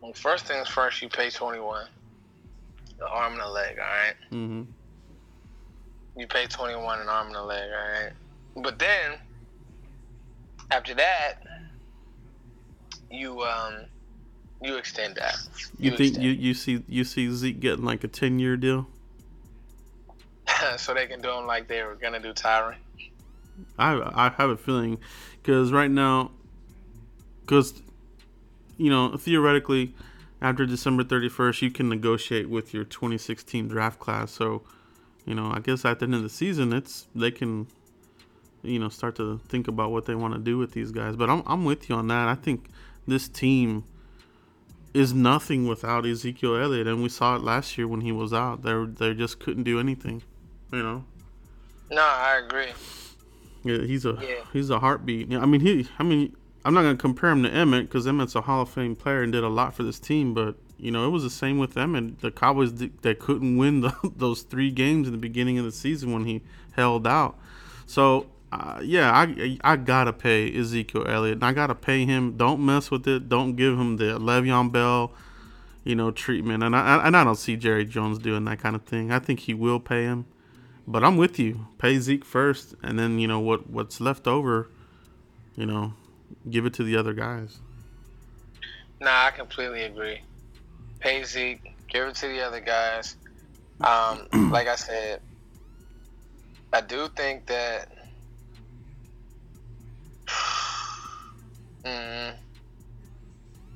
Well, 0.00 0.12
first 0.12 0.46
things 0.46 0.68
first, 0.68 1.00
you 1.00 1.08
pay 1.08 1.30
21, 1.30 1.86
the 2.98 3.08
arm 3.08 3.34
and 3.34 3.42
the 3.42 3.48
leg. 3.48 3.78
All 3.78 3.84
right? 3.84 4.14
Mm-hmm. 4.32 4.62
You 6.20 6.26
pay 6.26 6.46
21 6.46 7.00
an 7.00 7.08
arm 7.08 7.28
and 7.28 7.36
a 7.36 7.42
leg. 7.42 7.70
All 7.70 8.02
right. 8.02 8.12
But 8.56 8.78
then 8.78 9.18
after 10.70 10.94
that, 10.94 11.34
you 13.10 13.42
um 13.42 13.84
you 14.64 14.76
extend 14.76 15.16
that. 15.16 15.36
You, 15.78 15.90
you 15.90 15.96
think 15.96 16.08
extend. 16.10 16.24
you 16.24 16.30
you 16.32 16.54
see 16.54 16.84
you 16.88 17.04
see 17.04 17.30
Zeke 17.32 17.60
getting 17.60 17.84
like 17.84 18.04
a 18.04 18.08
ten 18.08 18.38
year 18.38 18.56
deal? 18.56 18.88
so 20.76 20.94
they 20.94 21.06
can 21.06 21.20
do 21.20 21.30
him 21.30 21.46
like 21.46 21.68
they 21.68 21.82
were 21.82 21.94
gonna 21.94 22.20
do 22.20 22.32
Tyron. 22.32 22.76
I 23.78 23.94
I 24.14 24.28
have 24.36 24.50
a 24.50 24.56
feeling 24.56 24.98
because 25.42 25.72
right 25.72 25.90
now, 25.90 26.30
because 27.40 27.82
you 28.76 28.90
know 28.90 29.16
theoretically, 29.16 29.94
after 30.40 30.66
December 30.66 31.04
thirty 31.04 31.28
first, 31.28 31.62
you 31.62 31.70
can 31.70 31.88
negotiate 31.88 32.48
with 32.48 32.72
your 32.72 32.84
twenty 32.84 33.18
sixteen 33.18 33.68
draft 33.68 33.98
class. 33.98 34.32
So, 34.32 34.62
you 35.24 35.34
know, 35.34 35.50
I 35.52 35.60
guess 35.60 35.84
at 35.84 35.98
the 35.98 36.04
end 36.04 36.14
of 36.14 36.22
the 36.22 36.28
season, 36.28 36.72
it's 36.72 37.06
they 37.14 37.30
can, 37.30 37.66
you 38.62 38.78
know, 38.78 38.88
start 38.88 39.16
to 39.16 39.40
think 39.48 39.68
about 39.68 39.90
what 39.90 40.06
they 40.06 40.14
want 40.14 40.34
to 40.34 40.40
do 40.40 40.58
with 40.58 40.72
these 40.72 40.90
guys. 40.92 41.16
But 41.16 41.30
I'm 41.30 41.42
I'm 41.46 41.64
with 41.64 41.88
you 41.88 41.96
on 41.96 42.08
that. 42.08 42.28
I 42.28 42.34
think 42.34 42.66
this 43.06 43.28
team 43.28 43.84
is 44.94 45.14
nothing 45.14 45.66
without 45.66 46.06
Ezekiel 46.06 46.56
Elliott, 46.56 46.86
and 46.86 47.02
we 47.02 47.08
saw 47.08 47.36
it 47.36 47.42
last 47.42 47.78
year 47.78 47.88
when 47.88 48.02
he 48.02 48.12
was 48.12 48.32
out. 48.32 48.62
They 48.62 48.84
they 48.84 49.14
just 49.14 49.38
couldn't 49.38 49.64
do 49.64 49.80
anything, 49.80 50.22
you 50.72 50.82
know. 50.82 51.04
No, 51.90 52.02
I 52.02 52.40
agree. 52.44 52.72
Yeah, 53.64 53.86
he's 53.86 54.04
a 54.04 54.18
yeah. 54.20 54.44
he's 54.52 54.70
a 54.70 54.78
heartbeat. 54.80 55.30
Yeah, 55.30 55.40
I 55.40 55.46
mean 55.46 55.60
he. 55.60 55.88
I 55.98 56.02
mean 56.02 56.36
I'm 56.64 56.74
not 56.74 56.82
gonna 56.82 56.96
compare 56.96 57.30
him 57.30 57.42
to 57.42 57.50
Emmitt 57.50 57.82
because 57.82 58.06
Emmitt's 58.06 58.34
a 58.34 58.42
Hall 58.42 58.62
of 58.62 58.68
Fame 58.68 58.94
player 58.94 59.22
and 59.22 59.32
did 59.32 59.44
a 59.44 59.48
lot 59.48 59.74
for 59.74 59.82
this 59.82 59.98
team, 59.98 60.34
but 60.34 60.56
you 60.78 60.90
know 60.90 61.06
it 61.06 61.10
was 61.10 61.22
the 61.22 61.30
same 61.30 61.58
with 61.58 61.74
Emmitt. 61.74 62.20
The 62.20 62.30
Cowboys 62.30 62.72
they 62.74 63.14
couldn't 63.14 63.56
win 63.56 63.80
the, 63.82 63.94
those 64.16 64.42
three 64.42 64.70
games 64.70 65.06
in 65.06 65.12
the 65.12 65.18
beginning 65.18 65.58
of 65.58 65.64
the 65.64 65.72
season 65.72 66.12
when 66.12 66.24
he 66.24 66.42
held 66.72 67.06
out. 67.06 67.38
So 67.86 68.26
uh, 68.52 68.80
yeah, 68.82 69.10
I 69.10 69.58
I 69.64 69.76
gotta 69.76 70.12
pay 70.12 70.54
Ezekiel 70.54 71.06
Elliott, 71.08 71.36
and 71.36 71.44
I 71.44 71.54
gotta 71.54 71.74
pay 71.74 72.04
him. 72.04 72.36
Don't 72.36 72.60
mess 72.60 72.90
with 72.90 73.08
it. 73.08 73.30
Don't 73.30 73.56
give 73.56 73.78
him 73.78 73.96
the 73.96 74.18
Le'Veon 74.18 74.70
Bell, 74.70 75.10
you 75.84 75.94
know, 75.94 76.10
treatment. 76.10 76.62
And 76.62 76.76
I 76.76 77.06
and 77.06 77.16
I 77.16 77.24
don't 77.24 77.36
see 77.36 77.56
Jerry 77.56 77.86
Jones 77.86 78.18
doing 78.18 78.44
that 78.44 78.58
kind 78.58 78.76
of 78.76 78.82
thing. 78.82 79.10
I 79.10 79.20
think 79.20 79.40
he 79.40 79.54
will 79.54 79.80
pay 79.80 80.02
him, 80.02 80.26
but 80.86 81.02
I'm 81.02 81.16
with 81.16 81.38
you. 81.38 81.66
Pay 81.78 81.98
Zeke 81.98 82.26
first, 82.26 82.74
and 82.82 82.98
then 82.98 83.18
you 83.18 83.26
know 83.26 83.40
what 83.40 83.70
what's 83.70 84.02
left 84.02 84.28
over, 84.28 84.68
you 85.56 85.64
know, 85.64 85.94
give 86.50 86.66
it 86.66 86.74
to 86.74 86.82
the 86.82 86.94
other 86.94 87.14
guys. 87.14 87.58
Nah, 89.00 89.28
I 89.28 89.30
completely 89.30 89.84
agree. 89.84 90.20
Pay 91.00 91.24
Zeke, 91.24 91.74
give 91.88 92.06
it 92.06 92.16
to 92.16 92.28
the 92.28 92.42
other 92.42 92.60
guys. 92.60 93.16
Um, 93.80 94.28
like 94.50 94.68
I 94.68 94.76
said, 94.76 95.22
I 96.70 96.82
do 96.82 97.08
think 97.16 97.46
that 97.46 97.88
Mm, 101.84 102.34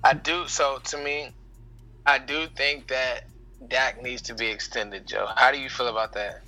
I 0.05 0.15
do. 0.15 0.47
So 0.47 0.79
to 0.85 0.99
me, 0.99 1.31
I 2.05 2.19
do 2.19 2.47
think 2.57 2.89
that 2.89 3.27
Dak 3.69 4.03
needs 4.03 4.23
to 4.23 4.35
be 4.35 4.47
extended, 4.47 5.07
Joe. 5.07 5.29
How 5.35 5.51
do 5.51 5.59
you 5.59 5.69
feel 5.69 5.89
about 5.89 6.13
that? 6.15 6.43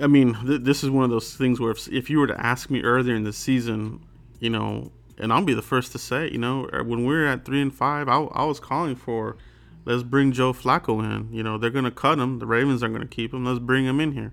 I 0.00 0.06
mean, 0.06 0.34
th- 0.46 0.62
this 0.62 0.82
is 0.82 0.90
one 0.90 1.04
of 1.04 1.10
those 1.10 1.34
things 1.36 1.60
where 1.60 1.70
if, 1.70 1.86
if 1.88 2.08
you 2.08 2.18
were 2.18 2.26
to 2.26 2.40
ask 2.40 2.70
me 2.70 2.80
earlier 2.80 3.14
in 3.14 3.24
the 3.24 3.32
season, 3.32 4.00
you 4.40 4.48
know, 4.48 4.90
and 5.18 5.32
I'll 5.32 5.44
be 5.44 5.54
the 5.54 5.62
first 5.62 5.92
to 5.92 5.98
say, 5.98 6.30
you 6.30 6.38
know, 6.38 6.68
er, 6.72 6.82
when 6.82 7.04
we 7.04 7.14
are 7.14 7.26
at 7.26 7.44
three 7.44 7.60
and 7.60 7.74
five, 7.74 8.08
I, 8.08 8.16
I 8.16 8.44
was 8.44 8.58
calling 8.58 8.96
for 8.96 9.36
let's 9.84 10.02
bring 10.02 10.32
Joe 10.32 10.52
Flacco 10.52 11.02
in. 11.04 11.32
You 11.32 11.42
know, 11.42 11.58
they're 11.58 11.70
gonna 11.70 11.90
cut 11.90 12.18
him. 12.18 12.38
The 12.38 12.46
Ravens 12.46 12.82
aren't 12.82 12.94
gonna 12.94 13.06
keep 13.06 13.34
him. 13.34 13.44
Let's 13.44 13.58
bring 13.58 13.84
him 13.84 14.00
in 14.00 14.12
here. 14.12 14.32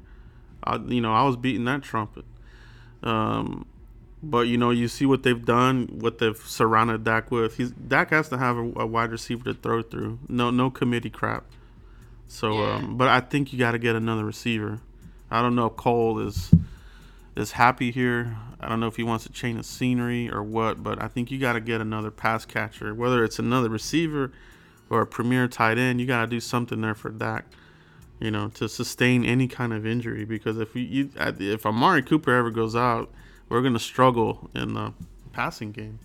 I, 0.64 0.78
you 0.78 1.02
know, 1.02 1.14
I 1.14 1.24
was 1.24 1.36
beating 1.36 1.66
that 1.66 1.84
trumpet. 1.84 2.26
Um, 3.04 3.66
but 4.22 4.48
you 4.48 4.58
know, 4.58 4.72
you 4.72 4.88
see 4.88 5.06
what 5.06 5.24
they've 5.24 5.46
done, 5.46 5.88
what 5.92 6.18
they've 6.18 6.38
surrounded 6.38 7.04
Dak 7.04 7.32
with. 7.32 7.58
He's 7.58 7.72
Dak 7.72 8.10
has 8.10 8.30
to 8.30 8.38
have 8.38 8.58
a, 8.58 8.72
a 8.76 8.86
wide 8.86 9.12
receiver 9.12 9.46
to 9.46 9.54
throw 9.54 9.82
through. 9.82 10.20
No, 10.28 10.50
no 10.50 10.70
committee 10.70 11.10
crap. 11.10 11.46
So, 12.28 12.54
yeah. 12.54 12.76
um, 12.76 12.98
but 12.98 13.08
I 13.08 13.22
think 13.22 13.52
you 13.54 13.60
got 13.60 13.72
to 13.72 13.80
get 13.80 13.96
another 13.96 14.26
receiver. 14.26 14.82
I 15.32 15.42
don't 15.42 15.56
know 15.56 15.68
if 15.68 15.76
Cole 15.76 16.20
is 16.20 16.52
is 17.36 17.54
happy 17.54 17.92
here. 17.92 18.38
I 18.60 18.68
don't 18.68 18.82
know 18.82 18.88
if 18.88 18.98
he 18.98 19.04
wants 19.04 19.24
to 19.24 19.32
change 19.32 19.58
the 19.58 19.64
scenery 19.64 20.30
or 20.30 20.44
what, 20.44 20.84
but 20.84 21.02
I 21.02 21.08
think 21.08 21.32
you 21.32 21.40
got 21.40 21.54
to 21.54 21.62
get 21.62 21.80
another 21.80 22.12
pass 22.12 22.44
catcher, 22.44 22.94
whether 22.94 23.24
it's 23.24 23.40
another 23.40 23.70
receiver 23.70 24.34
or 24.90 25.02
a 25.02 25.08
premier 25.08 25.48
tight 25.48 25.78
end. 25.78 26.02
You 26.02 26.08
got 26.08 26.22
to 26.22 26.28
do 26.28 26.42
something 26.42 26.82
there 26.82 26.96
for 26.96 27.10
Dak, 27.10 27.46
you 28.20 28.32
know, 28.32 28.50
to 28.50 28.68
sustain 28.68 29.24
any 29.24 29.48
kind 29.48 29.72
of 29.72 29.86
injury. 29.86 30.26
Because 30.26 30.58
if 30.58 30.76
you, 30.76 30.82
you 30.82 31.10
if 31.18 31.66
Amari 31.66 32.02
Cooper 32.04 32.36
ever 32.36 32.52
goes 32.52 32.76
out 32.76 33.10
we're 33.50 33.62
gonna 33.62 33.80
struggle 33.80 34.50
in 34.56 34.74
the 34.74 34.94
passing 35.34 35.72
game. 35.72 36.00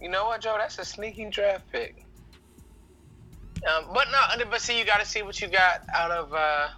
You 0.00 0.08
know 0.08 0.24
what, 0.24 0.40
Joe? 0.40 0.56
That's 0.58 0.78
a 0.78 0.84
sneaky 0.84 1.28
draft 1.30 1.70
pick. 1.70 2.06
Um, 3.68 3.86
but 3.92 4.06
no, 4.10 4.44
but 4.50 4.60
see, 4.60 4.78
you 4.78 4.86
got 4.86 5.00
to 5.00 5.06
see 5.06 5.22
what 5.22 5.40
you 5.40 5.48
got 5.48 5.82
out 5.94 6.10
of 6.10 6.32
uh, 6.32 6.68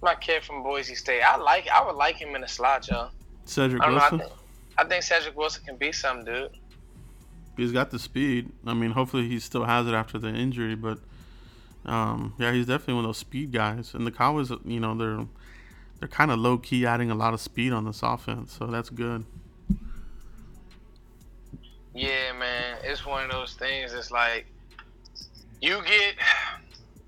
my 0.00 0.14
kid 0.14 0.44
from 0.44 0.62
Boise 0.62 0.94
State. 0.94 1.22
I 1.22 1.36
like, 1.36 1.68
I 1.68 1.84
would 1.84 1.96
like 1.96 2.16
him 2.16 2.36
in 2.36 2.42
the 2.42 2.48
slot, 2.48 2.82
Joe. 2.82 3.08
Cedrick 3.46 3.80
I 3.80 3.90
Wilson. 3.90 4.18
Know, 4.18 4.24
I, 4.24 4.28
think, 4.28 4.32
I 4.78 4.84
think 4.84 5.04
Cedrick 5.04 5.34
Wilson 5.34 5.64
can 5.64 5.76
be 5.76 5.90
some 5.90 6.24
dude. 6.24 6.50
He's 7.56 7.72
got 7.72 7.90
the 7.90 7.98
speed. 7.98 8.52
I 8.64 8.74
mean, 8.74 8.92
hopefully 8.92 9.28
he 9.28 9.40
still 9.40 9.64
has 9.64 9.88
it 9.88 9.94
after 9.94 10.18
the 10.18 10.28
injury, 10.28 10.76
but 10.76 11.00
um, 11.84 12.34
yeah, 12.38 12.52
he's 12.52 12.66
definitely 12.66 12.94
one 12.94 13.04
of 13.04 13.08
those 13.08 13.18
speed 13.18 13.50
guys. 13.50 13.94
And 13.94 14.06
the 14.06 14.12
Cowboys, 14.12 14.52
you 14.64 14.78
know, 14.78 14.94
they're 14.94 15.26
they're 15.98 16.08
kind 16.08 16.30
of 16.30 16.38
low 16.38 16.58
key 16.58 16.86
adding 16.86 17.10
a 17.10 17.14
lot 17.14 17.34
of 17.34 17.40
speed 17.40 17.72
on 17.72 17.84
this 17.84 18.02
offense, 18.02 18.56
so 18.56 18.66
that's 18.66 18.90
good. 18.90 19.24
Yeah, 21.94 22.32
man, 22.38 22.78
it's 22.84 23.04
one 23.04 23.24
of 23.24 23.30
those 23.30 23.54
things. 23.54 23.92
It's 23.92 24.10
like 24.10 24.46
you 25.60 25.82
get 25.84 26.14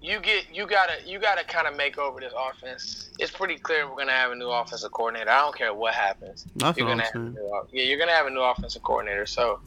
you 0.03 0.19
get 0.19 0.47
you 0.53 0.67
gotta 0.67 0.95
you 1.07 1.21
gotta 1.21 1.45
kind 1.45 1.69
of 1.69 1.77
make 1.77 1.99
over 1.99 2.19
this 2.19 2.33
offense. 2.37 3.11
It's 3.21 3.31
pretty 3.31 3.57
clear 3.57 3.89
we're 3.89 3.97
gonna 3.97 4.13
have 4.13 4.33
a 4.33 4.35
new 4.35 4.49
offensive 4.49 4.91
coordinator. 4.91 5.31
I 5.31 5.43
don't 5.43 5.57
care 5.57 5.73
what 5.73 5.95
happens. 5.95 6.47
That's 6.57 6.77
you're 6.77 6.89
gonna 6.89 7.05
have 7.05 7.15
new, 7.15 7.67
yeah, 7.71 7.85
you're 7.85 7.99
gonna 7.99 8.11
have 8.11 8.27
a 8.27 8.31
new 8.31 8.41
offensive 8.41 8.83
coordinator. 8.83 9.27
So 9.27 9.61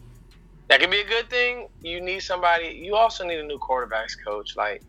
that 0.67 0.81
could 0.81 0.91
be 0.91 0.99
a 0.99 1.07
good 1.07 1.29
thing. 1.29 1.69
You 1.81 2.01
need 2.01 2.19
somebody. 2.19 2.67
You 2.83 2.95
also 2.95 3.25
need 3.25 3.39
a 3.39 3.43
new 3.43 3.59
quarterbacks 3.59 4.17
coach. 4.21 4.57
Like 4.57 4.81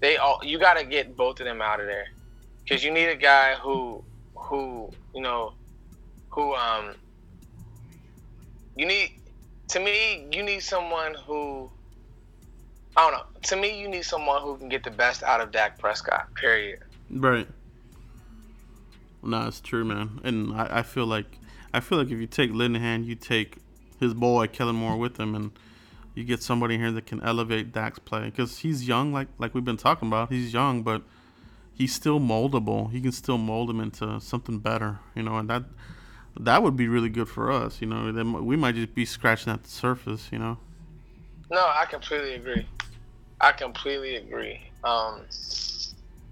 they 0.00 0.16
all, 0.16 0.40
you 0.42 0.58
gotta 0.58 0.84
get 0.84 1.14
both 1.14 1.40
of 1.40 1.46
them 1.46 1.60
out 1.60 1.80
of 1.80 1.86
there 1.86 2.06
because 2.64 2.82
you 2.82 2.90
need 2.90 3.08
a 3.08 3.16
guy 3.16 3.54
who 3.54 4.02
who 4.34 4.90
you 5.14 5.20
know 5.20 5.52
who 6.30 6.54
um 6.54 6.94
you 8.76 8.86
need 8.86 9.12
to 9.68 9.80
me 9.80 10.26
you 10.32 10.42
need 10.42 10.60
someone 10.60 11.14
who 11.26 11.70
I 12.96 13.10
don't 13.10 13.12
know. 13.12 13.40
To 13.42 13.56
me, 13.56 13.80
you 13.80 13.88
need 13.88 14.04
someone 14.04 14.40
who 14.42 14.56
can 14.56 14.68
get 14.68 14.84
the 14.84 14.90
best 14.90 15.22
out 15.22 15.40
of 15.40 15.50
Dak 15.50 15.78
Prescott. 15.78 16.32
Period. 16.34 16.80
Right. 17.10 17.48
No, 19.22 19.48
it's 19.48 19.60
true, 19.60 19.84
man. 19.84 20.20
And 20.22 20.54
I, 20.54 20.78
I 20.78 20.82
feel 20.82 21.06
like 21.06 21.38
I 21.72 21.80
feel 21.80 21.98
like 21.98 22.10
if 22.10 22.18
you 22.18 22.26
take 22.26 22.52
Linehan, 22.52 23.04
you 23.04 23.14
take 23.14 23.58
his 23.98 24.14
boy 24.14 24.46
Kellen 24.46 24.76
Moore 24.76 24.96
with 24.96 25.18
him, 25.18 25.34
and 25.34 25.50
you 26.14 26.24
get 26.24 26.42
somebody 26.42 26.78
here 26.78 26.92
that 26.92 27.06
can 27.06 27.20
elevate 27.22 27.72
Dak's 27.72 27.98
play 27.98 28.26
because 28.26 28.58
he's 28.58 28.86
young, 28.86 29.12
like 29.12 29.28
like 29.38 29.54
we've 29.54 29.64
been 29.64 29.76
talking 29.76 30.08
about. 30.08 30.30
He's 30.30 30.52
young, 30.52 30.82
but 30.82 31.02
he's 31.74 31.94
still 31.94 32.20
moldable. 32.20 32.90
He 32.90 33.00
can 33.00 33.12
still 33.12 33.38
mold 33.38 33.68
him 33.68 33.80
into 33.80 34.20
something 34.20 34.58
better, 34.58 35.00
you 35.14 35.22
know, 35.22 35.36
and 35.36 35.50
that 35.50 35.64
that 36.38 36.62
would 36.62 36.76
be 36.76 36.88
really 36.88 37.08
good 37.08 37.28
for 37.28 37.52
us. 37.52 37.80
You 37.80 37.86
know, 37.86 38.10
then 38.12 38.44
we 38.44 38.56
might 38.56 38.74
just 38.74 38.94
be 38.94 39.04
scratching 39.04 39.52
at 39.52 39.62
the 39.62 39.68
surface. 39.68 40.28
You 40.32 40.38
know. 40.38 40.58
No, 41.50 41.60
I 41.60 41.84
completely 41.88 42.34
agree. 42.34 42.66
I 43.40 43.52
completely 43.52 44.16
agree. 44.16 44.60
Um, 44.82 45.20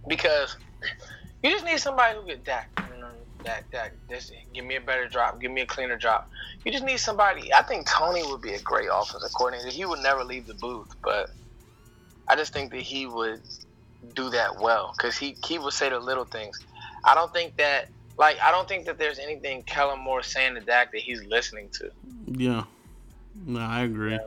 because 0.09 0.57
you 1.43 1.51
just 1.51 1.65
need 1.65 1.79
somebody 1.79 2.19
who 2.19 2.27
get 2.27 2.45
Dak. 2.45 2.69
You 2.95 3.01
know, 3.01 3.09
Dak, 3.45 3.71
Dak. 3.71 3.93
This, 4.09 4.33
give 4.55 4.65
me 4.65 4.77
a 4.77 4.81
better 4.81 5.09
drop. 5.09 5.41
Give 5.41 5.51
me 5.51 5.63
a 5.63 5.67
cleaner 5.67 5.97
drop. 5.97 6.31
You 6.65 6.73
just 6.73 6.85
need 6.85 6.99
somebody. 6.99 7.53
I 7.53 7.63
think 7.63 7.87
Tony 7.87 8.23
would 8.25 8.41
be 8.41 8.55
a 8.55 8.61
great 8.61 8.89
offensive 8.93 9.33
coordinator. 9.35 9.71
He 9.71 9.85
would 9.85 10.01
never 10.01 10.25
leave 10.25 10.47
the 10.47 10.55
booth, 10.55 10.95
but 11.03 11.31
I 12.29 12.37
just 12.37 12.53
think 12.53 12.71
that 12.71 12.83
he 12.83 13.07
would 13.07 13.41
do 14.15 14.31
that 14.31 14.61
well 14.61 14.95
because 14.97 15.17
he 15.17 15.37
he 15.47 15.59
would 15.59 15.73
say 15.73 15.89
the 15.89 15.99
little 15.99 16.25
things. 16.25 16.59
I 17.05 17.15
don't 17.15 17.33
think 17.33 17.57
that 17.57 17.89
like 18.19 18.39
I 18.41 18.51
don't 18.51 18.69
think 18.69 18.87
that 18.87 18.99
there's 18.99 19.19
anything 19.19 19.63
Kellen 19.63 20.01
Moore 20.01 20.23
saying 20.23 20.55
to 20.55 20.61
Dak 20.61 20.93
that 20.93 21.01
he's 21.01 21.25
listening 21.25 21.69
to. 21.71 21.91
Yeah. 22.27 22.65
No, 23.47 23.61
I 23.61 23.83
agree. 23.83 24.19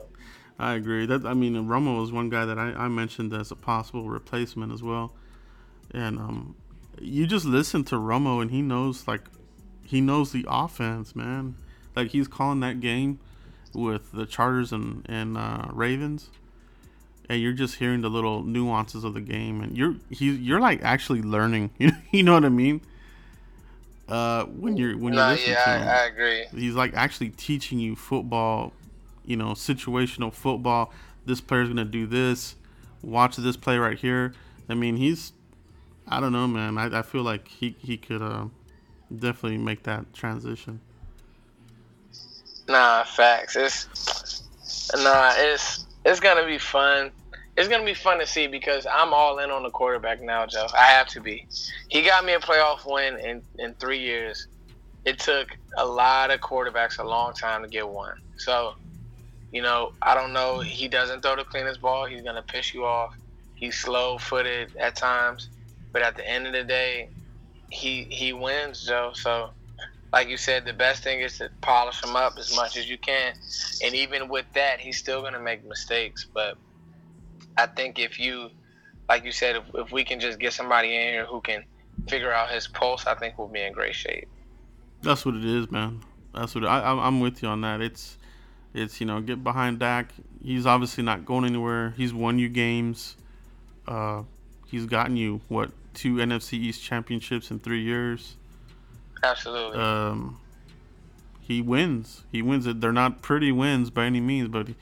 I 0.58 0.74
agree. 0.74 1.06
That 1.06 1.26
I 1.26 1.34
mean, 1.34 1.54
Romo 1.56 2.00
was 2.00 2.12
one 2.12 2.30
guy 2.30 2.46
that 2.46 2.58
I, 2.58 2.72
I 2.72 2.88
mentioned 2.88 3.34
as 3.34 3.52
a 3.52 3.56
possible 3.56 4.10
replacement 4.10 4.72
as 4.72 4.82
well. 4.82 5.14
And 5.92 6.18
um, 6.18 6.56
you 7.00 7.28
just 7.28 7.46
listen 7.46 7.84
to 7.86 7.96
Romo, 7.96 8.42
and 8.42 8.52
he 8.52 8.62
knows 8.62 9.08
like 9.08 9.22
he 9.84 10.02
knows 10.02 10.32
the 10.32 10.46
offense, 10.48 11.16
man. 11.16 11.56
Like 11.96 12.10
he's 12.10 12.28
calling 12.28 12.62
that 12.62 12.80
game 12.80 13.20
with 13.74 14.12
the 14.12 14.26
Chargers 14.26 14.72
and 14.72 15.06
and 15.08 15.38
uh, 15.38 15.68
Ravens, 15.72 16.30
and 17.30 17.42
you're 17.42 17.54
just 17.54 17.76
hearing 17.76 18.02
the 18.02 18.10
little 18.10 18.44
nuances 18.44 19.04
of 19.04 19.14
the 19.14 19.22
game, 19.22 19.62
and 19.62 19.78
you're 19.78 19.96
he 20.10 20.32
you're 20.32 20.60
like 20.60 20.84
actually 20.84 21.22
learning. 21.22 21.72
You 22.12 22.24
know 22.24 22.34
what 22.34 22.46
I 22.46 22.50
mean? 22.50 22.82
Uh, 24.08 24.46
when 24.46 24.78
you're 24.78 24.98
when 24.98 25.14
you're 25.14 25.28
listening 25.28 25.52
yeah, 25.54 25.66
to 25.66 25.82
him 25.82 25.88
I, 25.88 25.92
I 25.92 26.06
agree. 26.06 26.46
he's 26.56 26.76
like 26.76 26.94
actually 26.94 27.30
teaching 27.30 27.80
you 27.80 27.96
football, 27.96 28.72
you 29.26 29.36
know, 29.36 29.50
situational 29.50 30.32
football. 30.32 30.94
This 31.26 31.42
player's 31.42 31.70
gonna 31.70 31.86
do 31.86 32.06
this. 32.06 32.56
Watch 33.02 33.36
this 33.38 33.58
play 33.58 33.78
right 33.78 33.98
here. 33.98 34.34
I 34.70 34.76
mean, 34.76 34.98
he's, 34.98 35.34
I 36.08 36.20
don't 36.20 36.32
know, 36.32 36.48
man. 36.48 36.78
I, 36.78 37.00
I 37.00 37.02
feel 37.02 37.24
like 37.24 37.48
he 37.48 37.76
he 37.80 37.98
could 37.98 38.22
uh, 38.22 38.46
definitely 39.16 39.58
make 39.58 39.84
that 39.84 40.14
transition. 40.14 40.80
Nah, 42.68 43.04
facts. 43.04 43.56
It's 43.56 44.44
nah, 44.96 45.32
it's 45.36 45.86
it's 46.06 46.22
gonna 46.22 46.46
be 46.46 46.60
fun. 46.60 47.12
It's 47.58 47.70
gonna 47.70 47.86
be 47.86 47.96
fun 47.96 48.20
to 48.20 48.28
see 48.28 48.48
because 48.48 48.88
I'm 48.92 49.14
all 49.14 49.40
in 49.40 49.52
on 49.52 49.64
the 49.64 49.72
quarterback 49.72 50.22
now, 50.22 50.46
Joe. 50.48 50.68
I 50.78 50.86
have 50.86 51.08
to 51.10 51.22
be. 51.22 51.46
He 51.90 52.04
got 52.04 52.26
me 52.26 52.34
a 52.34 52.40
playoff 52.40 52.80
win 52.86 53.20
in 53.20 53.44
in 53.60 53.76
three 53.76 54.00
years. 54.00 54.48
It 55.06 55.20
took 55.20 55.50
a 55.78 55.86
lot 55.86 56.32
of 56.32 56.42
quarterbacks 56.42 57.00
a 57.00 57.04
long 57.04 57.34
time 57.34 57.64
to 57.64 57.70
get 57.70 57.88
one. 57.88 58.14
So, 58.38 58.74
you 59.52 59.62
know, 59.62 59.92
I 60.02 60.16
don't 60.16 60.34
know. 60.34 60.62
He 60.62 60.88
doesn't 60.88 61.22
throw 61.22 61.36
the 61.36 61.46
cleanest 61.46 61.82
ball. 61.82 62.08
He's 62.08 62.24
gonna 62.24 62.44
piss 62.44 62.74
you 62.74 62.86
off. 62.86 63.12
He's 63.56 63.78
slow 63.78 64.18
footed 64.18 64.70
at 64.80 64.96
times, 64.96 65.50
but 65.94 66.04
at 66.04 66.18
the 66.18 66.28
end 66.30 66.48
of 66.48 66.54
the 66.54 66.64
day, 66.64 67.12
he 67.70 68.04
he 68.12 68.34
wins, 68.34 68.84
Joe. 68.86 69.12
So 69.16 69.52
like 70.16 70.30
you 70.30 70.38
said, 70.38 70.64
the 70.64 70.72
best 70.72 71.04
thing 71.04 71.20
is 71.20 71.38
to 71.40 71.50
polish 71.60 72.02
him 72.02 72.16
up 72.16 72.38
as 72.40 72.56
much 72.56 72.78
as 72.78 72.90
you 72.90 72.98
can. 72.98 73.34
And 73.84 73.94
even 73.94 74.30
with 74.30 74.46
that, 74.54 74.80
he's 74.80 74.98
still 74.98 75.20
going 75.20 75.34
to 75.34 75.42
make 75.42 75.68
mistakes. 75.68 76.26
But 76.34 76.58
I 77.58 77.66
think 77.66 78.00
if 78.00 78.18
you, 78.18 78.50
like 79.10 79.26
you 79.26 79.34
said, 79.34 79.58
if, 79.58 79.64
if 79.76 79.92
we 79.92 80.06
can 80.06 80.22
just 80.22 80.40
get 80.40 80.54
somebody 80.54 80.96
in 80.96 81.02
here 81.02 81.26
who 81.26 81.42
can 81.42 81.66
figure 82.08 82.32
out 82.32 82.50
his 82.50 82.66
pulse, 82.66 83.06
I 83.06 83.16
think 83.16 83.38
we'll 83.38 83.50
be 83.50 83.62
in 83.62 83.74
great 83.74 83.94
shape. 83.94 84.30
That's 85.02 85.26
what 85.26 85.36
it 85.36 85.44
is, 85.44 85.70
man. 85.70 86.00
That's 86.34 86.56
what 86.56 86.66
I, 86.66 86.80
I'm- 86.80 87.00
I'm 87.00 87.20
with 87.20 87.44
you 87.44 87.50
on 87.50 87.60
that. 87.62 87.82
It's 87.82 88.18
it's 88.74 89.00
you 89.02 89.06
know 89.06 89.20
get 89.20 89.44
behind 89.44 89.80
Dak. 89.80 90.14
He's 90.42 90.66
obviously 90.66 91.04
not 91.04 91.26
going 91.26 91.44
anywhere. 91.44 91.94
He's 91.98 92.14
won 92.14 92.40
you 92.40 92.48
games. 92.48 93.18
Uh, 93.86 94.24
he's 94.68 94.86
gotten 94.86 95.18
you 95.18 95.42
what 95.50 95.72
two 95.94 96.16
NFC 96.16 96.54
East 96.54 96.82
championships 96.82 97.52
in 97.52 97.60
three 97.60 97.82
years. 97.84 98.38
Absolutely. 99.24 99.80
um, 99.80 100.40
he 101.40 101.62
wins. 101.62 102.24
He 102.32 102.42
wins 102.42 102.66
it. 102.66 102.82
They're 102.82 102.92
not 102.92 103.22
pretty 103.22 103.52
wins 103.52 103.92
by 103.92 104.06
any 104.06 104.20
means, 104.20 104.48
but 104.50 104.70
he, 104.70 104.76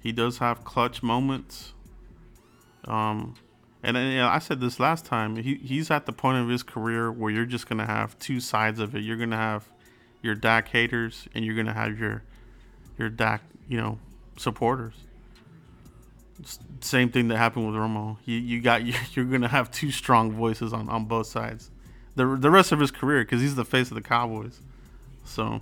he 0.00 0.12
does 0.12 0.38
have 0.38 0.62
clutch 0.62 1.02
moments. 1.02 1.72
Um, 2.84 3.34
and, 3.82 3.96
and, 3.96 4.12
you 4.12 4.22
I 4.22 4.38
said 4.38 4.60
this 4.60 4.78
last 4.78 5.04
time. 5.04 5.36
He 5.36 5.54
he's 5.56 5.90
at 5.90 6.06
the 6.06 6.12
point 6.12 6.38
of 6.38 6.48
his 6.48 6.62
career 6.62 7.10
where 7.10 7.32
you're 7.32 7.46
just 7.46 7.68
gonna 7.68 7.86
have 7.86 8.18
two 8.18 8.40
sides 8.40 8.78
of 8.78 8.94
it. 8.94 9.00
You're 9.00 9.16
gonna 9.16 9.36
have 9.36 9.68
your 10.22 10.34
Dak 10.34 10.68
haters, 10.68 11.26
and 11.34 11.44
you're 11.44 11.56
gonna 11.56 11.72
have 11.72 11.98
your 11.98 12.22
your 12.98 13.08
Dak, 13.08 13.42
you 13.68 13.78
know, 13.78 13.98
supporters. 14.36 14.94
Same 16.80 17.10
thing 17.10 17.28
that 17.28 17.38
happened 17.38 17.66
with 17.66 17.74
Romo. 17.74 18.18
You 18.24 18.36
you 18.36 18.60
got 18.60 18.82
you're 19.16 19.24
gonna 19.24 19.48
have 19.48 19.70
two 19.70 19.90
strong 19.90 20.32
voices 20.32 20.72
on, 20.72 20.88
on 20.88 21.06
both 21.06 21.26
sides. 21.26 21.70
The 22.14 22.36
the 22.36 22.50
rest 22.50 22.72
of 22.72 22.80
his 22.80 22.90
career 22.90 23.24
because 23.24 23.40
he's 23.40 23.54
the 23.54 23.64
face 23.64 23.90
of 23.90 23.94
the 23.94 24.02
Cowboys. 24.02 24.60
So 25.24 25.60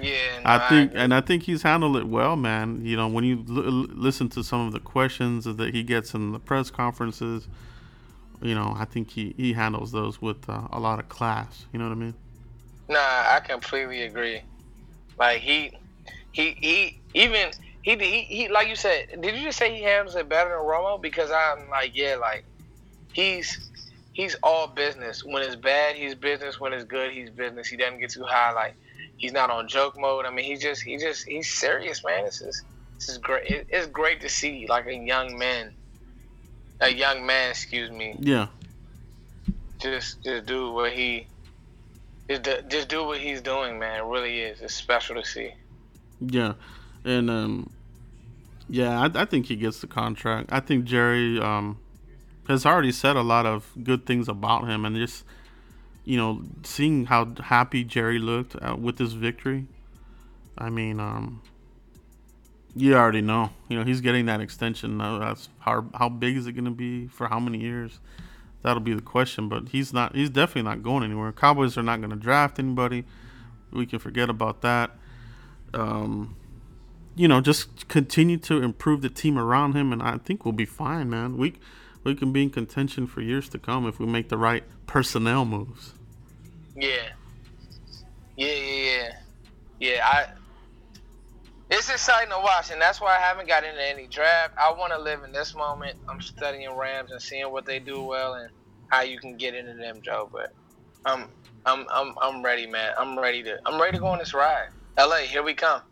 yeah, 0.00 0.40
no, 0.44 0.50
I 0.50 0.68
think, 0.68 0.90
agree. 0.90 1.02
and 1.02 1.14
I 1.14 1.20
think 1.20 1.44
he's 1.44 1.62
handled 1.62 1.96
it 1.96 2.06
well, 2.06 2.36
man. 2.36 2.84
You 2.84 2.96
know, 2.96 3.08
when 3.08 3.24
you 3.24 3.44
l- 3.48 3.62
listen 3.94 4.28
to 4.30 4.44
some 4.44 4.66
of 4.66 4.72
the 4.72 4.80
questions 4.80 5.44
that 5.44 5.74
he 5.74 5.82
gets 5.82 6.14
in 6.14 6.32
the 6.32 6.38
press 6.38 6.70
conferences, 6.70 7.48
you 8.42 8.54
know, 8.54 8.74
I 8.76 8.84
think 8.84 9.10
he, 9.10 9.34
he 9.36 9.54
handles 9.54 9.92
those 9.92 10.20
with 10.20 10.48
uh, 10.48 10.68
a 10.72 10.78
lot 10.80 10.98
of 10.98 11.08
class. 11.08 11.66
You 11.72 11.78
know 11.78 11.86
what 11.86 11.92
I 11.92 12.00
mean? 12.00 12.14
Nah, 12.88 12.98
I 12.98 13.40
completely 13.44 14.02
agree. 14.02 14.42
Like 15.18 15.40
he, 15.40 15.72
he, 16.32 16.50
he, 16.60 17.00
even 17.14 17.50
he, 17.82 17.96
he, 17.96 18.22
he, 18.22 18.48
like 18.48 18.68
you 18.68 18.76
said, 18.76 19.20
did 19.20 19.34
you 19.34 19.44
just 19.44 19.58
say 19.58 19.74
he 19.74 19.82
handles 19.82 20.14
it 20.16 20.28
better 20.28 20.50
than 20.50 20.58
Romo? 20.58 21.00
Because 21.00 21.30
I'm 21.30 21.70
like, 21.70 21.92
yeah, 21.94 22.16
like 22.16 22.44
he's 23.12 23.70
he's 24.16 24.34
all 24.42 24.66
business. 24.66 25.22
When 25.22 25.42
it's 25.42 25.56
bad, 25.56 25.94
he's 25.94 26.14
business. 26.14 26.58
When 26.58 26.72
it's 26.72 26.84
good, 26.84 27.12
he's 27.12 27.28
business. 27.28 27.66
He 27.68 27.76
doesn't 27.76 28.00
get 28.00 28.08
too 28.10 28.22
high. 28.22 28.50
Like 28.52 28.74
he's 29.18 29.32
not 29.32 29.50
on 29.50 29.68
joke 29.68 29.94
mode. 29.98 30.24
I 30.24 30.30
mean, 30.30 30.46
he 30.46 30.56
just, 30.56 30.80
he 30.80 30.96
just, 30.96 31.26
he's 31.26 31.52
serious, 31.52 32.02
man. 32.02 32.24
This 32.24 32.40
is, 32.40 32.64
this 32.98 33.10
is 33.10 33.18
great. 33.18 33.44
It, 33.50 33.66
it's 33.68 33.86
great 33.88 34.22
to 34.22 34.28
see 34.30 34.66
like 34.70 34.86
a 34.86 34.94
young 34.94 35.36
man, 35.36 35.74
a 36.80 36.88
young 36.88 37.26
man, 37.26 37.50
excuse 37.50 37.90
me, 37.90 38.16
Yeah, 38.18 38.46
just 39.82 40.22
just 40.24 40.46
do 40.46 40.72
what 40.72 40.92
he 40.92 41.26
just 42.30 42.42
do, 42.42 42.54
just 42.68 42.88
do 42.88 43.04
what 43.04 43.18
he's 43.18 43.42
doing, 43.42 43.78
man. 43.78 44.00
It 44.00 44.04
really 44.04 44.40
is. 44.40 44.62
It's 44.62 44.72
special 44.72 45.16
to 45.16 45.24
see. 45.28 45.52
yeah, 46.20 46.54
and 47.04 47.28
um, 47.28 47.70
yeah, 48.66 48.98
I, 48.98 49.10
I 49.22 49.24
think 49.26 49.44
he 49.44 49.56
gets 49.56 49.80
the 49.82 49.86
contract. 49.86 50.48
I 50.50 50.60
think 50.60 50.86
Jerry 50.86 51.38
um 51.38 51.80
has 52.48 52.66
already 52.66 52.92
said 52.92 53.16
a 53.16 53.22
lot 53.22 53.46
of 53.46 53.72
good 53.82 54.06
things 54.06 54.28
about 54.28 54.68
him, 54.68 54.84
and 54.84 54.96
just 54.96 55.24
you 56.06 56.16
know, 56.16 56.42
seeing 56.62 57.06
how 57.06 57.34
happy 57.40 57.84
Jerry 57.84 58.18
looked 58.18 58.54
uh, 58.62 58.76
with 58.78 58.96
this 58.96 59.12
victory. 59.12 59.66
I 60.56 60.70
mean, 60.70 61.00
um, 61.00 61.42
you 62.76 62.94
already 62.94 63.20
know. 63.20 63.50
You 63.68 63.78
know, 63.78 63.84
he's 63.84 64.00
getting 64.00 64.26
that 64.26 64.40
extension. 64.40 64.96
Now, 64.96 65.18
that's 65.18 65.48
how 65.58 65.86
how 65.94 66.08
big 66.08 66.36
is 66.36 66.46
it 66.46 66.52
going 66.52 66.64
to 66.64 66.70
be 66.70 67.08
for 67.08 67.26
how 67.26 67.40
many 67.40 67.58
years? 67.58 67.98
That'll 68.62 68.80
be 68.80 68.94
the 68.94 69.02
question. 69.02 69.48
But 69.48 69.70
he's 69.70 69.92
not. 69.92 70.14
He's 70.14 70.30
definitely 70.30 70.62
not 70.62 70.82
going 70.82 71.02
anywhere. 71.02 71.32
Cowboys 71.32 71.76
are 71.76 71.82
not 71.82 72.00
going 72.00 72.10
to 72.10 72.16
draft 72.16 72.60
anybody. 72.60 73.04
We 73.72 73.84
can 73.84 73.98
forget 73.98 74.30
about 74.30 74.62
that. 74.62 74.92
Um, 75.74 76.36
you 77.16 77.26
know, 77.26 77.40
just 77.40 77.88
continue 77.88 78.36
to 78.38 78.62
improve 78.62 79.02
the 79.02 79.10
team 79.10 79.36
around 79.36 79.74
him, 79.74 79.92
and 79.92 80.00
I 80.02 80.18
think 80.18 80.44
we'll 80.44 80.52
be 80.52 80.64
fine, 80.66 81.10
man. 81.10 81.36
We 81.36 81.54
we 82.06 82.14
can 82.14 82.32
be 82.32 82.44
in 82.44 82.50
contention 82.50 83.06
for 83.06 83.20
years 83.20 83.48
to 83.48 83.58
come 83.58 83.86
if 83.86 83.98
we 83.98 84.06
make 84.06 84.28
the 84.28 84.38
right 84.38 84.62
personnel 84.86 85.44
moves. 85.44 85.92
Yeah. 86.76 87.10
Yeah, 88.36 88.46
yeah, 88.46 88.84
yeah. 88.84 89.18
Yeah, 89.78 90.08
I 90.08 90.26
it's 91.68 91.90
exciting 91.90 92.30
to 92.30 92.38
watch, 92.38 92.70
and 92.70 92.80
that's 92.80 93.00
why 93.00 93.16
I 93.16 93.18
haven't 93.18 93.48
got 93.48 93.64
into 93.64 93.84
any 93.84 94.06
draft. 94.06 94.54
I 94.56 94.70
want 94.70 94.92
to 94.92 94.98
live 95.00 95.24
in 95.24 95.32
this 95.32 95.54
moment. 95.54 95.98
I'm 96.08 96.20
studying 96.20 96.72
Rams 96.76 97.10
and 97.10 97.20
seeing 97.20 97.50
what 97.50 97.66
they 97.66 97.80
do 97.80 98.00
well 98.02 98.34
and 98.34 98.50
how 98.86 99.02
you 99.02 99.18
can 99.18 99.36
get 99.36 99.54
into 99.54 99.74
them, 99.74 100.00
Joe. 100.00 100.30
But 100.32 100.54
I'm, 101.04 101.28
I'm, 101.66 101.86
I'm, 101.90 102.14
I'm 102.22 102.42
ready, 102.42 102.68
man. 102.68 102.92
I'm 102.96 103.18
ready 103.18 103.42
to, 103.42 103.58
I'm 103.66 103.80
ready 103.80 103.96
to 103.96 104.00
go 104.00 104.06
on 104.06 104.18
this 104.18 104.32
ride. 104.32 104.68
LA, 104.96 105.16
here 105.16 105.42
we 105.42 105.54
come. 105.54 105.82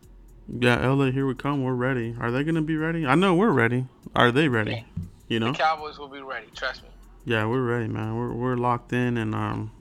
Yeah, 0.60 0.86
LA, 0.88 1.10
here 1.10 1.26
we 1.26 1.34
come. 1.34 1.64
We're 1.64 1.74
ready. 1.74 2.14
Are 2.20 2.30
they 2.30 2.44
gonna 2.44 2.62
be 2.62 2.76
ready? 2.76 3.04
I 3.04 3.16
know 3.16 3.34
we're 3.34 3.50
ready. 3.50 3.86
Are 4.14 4.30
they 4.30 4.46
ready? 4.48 4.86
You 5.34 5.40
know, 5.40 5.50
the 5.50 5.58
Cowboys 5.58 5.98
will 5.98 6.06
be 6.06 6.20
ready. 6.20 6.46
Trust 6.54 6.84
me. 6.84 6.90
Yeah, 7.24 7.44
we're 7.46 7.64
ready, 7.64 7.88
man. 7.88 8.16
We're 8.16 8.32
we're 8.32 8.56
locked 8.56 8.92
in, 8.92 9.18
and 9.18 9.34
um, 9.34 9.72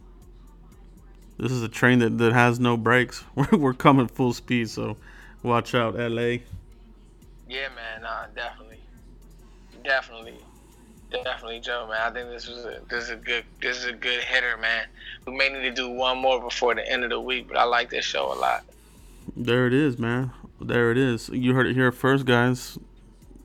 this 1.38 1.52
is 1.52 1.62
a 1.62 1.70
train 1.70 2.00
that, 2.00 2.18
that 2.18 2.34
has 2.34 2.60
no 2.60 2.76
brakes. 2.76 3.24
We're 3.36 3.60
we're 3.60 3.74
coming 3.76 4.08
full 4.08 4.34
speed, 4.34 4.72
so 4.72 4.98
watch 5.44 5.76
out, 5.76 5.94
LA. 5.94 6.38
Yeah, 7.48 7.70
man. 7.76 8.02
Nah, 8.02 8.26
definitely, 8.36 8.80
definitely, 9.84 10.40
definitely, 11.12 11.60
Joe. 11.60 11.86
Man, 11.88 12.02
I 12.02 12.10
think 12.10 12.30
this 12.30 12.48
was 12.48 12.66
a 12.66 12.82
this 12.90 13.04
is 13.04 13.10
a 13.12 13.16
good 13.18 13.46
this 13.62 13.78
is 13.78 13.86
a 13.86 13.94
good 13.94 14.24
hitter, 14.24 14.58
man. 14.58 14.88
We 15.28 15.38
may 15.38 15.50
need 15.50 15.62
to 15.62 15.72
do 15.72 15.88
one 15.88 16.18
more 16.18 16.42
before 16.42 16.74
the 16.74 16.92
end 16.92 17.04
of 17.04 17.12
the 17.12 17.22
week, 17.22 17.48
but 17.48 17.58
I 17.58 17.66
like 17.66 17.92
this 17.92 18.06
show 18.06 18.34
a 18.34 18.38
lot. 18.40 18.64
There 19.38 19.68
it 19.68 19.74
is, 19.74 20.00
man. 20.00 20.32
There 20.60 20.90
it 20.90 20.98
is. 20.98 21.30
You 21.30 21.54
heard 21.54 21.68
it 21.68 21.76
here 21.76 21.92
first, 21.92 22.26
guys. 22.26 22.80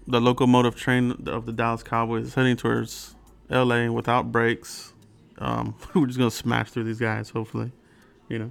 The 0.08 0.20
locomotive 0.20 0.74
train 0.74 1.22
of 1.26 1.44
the 1.44 1.52
Dallas 1.52 1.82
Cowboys 1.82 2.28
is 2.28 2.34
heading 2.34 2.56
towards 2.56 3.14
LA 3.50 3.90
without 3.90 4.32
brakes. 4.32 4.94
Um, 5.36 5.74
we're 5.94 6.06
just 6.06 6.18
gonna 6.18 6.30
smash 6.30 6.70
through 6.70 6.84
these 6.84 6.98
guys, 6.98 7.30
hopefully. 7.30 7.72
You 8.28 8.38
know. 8.38 8.50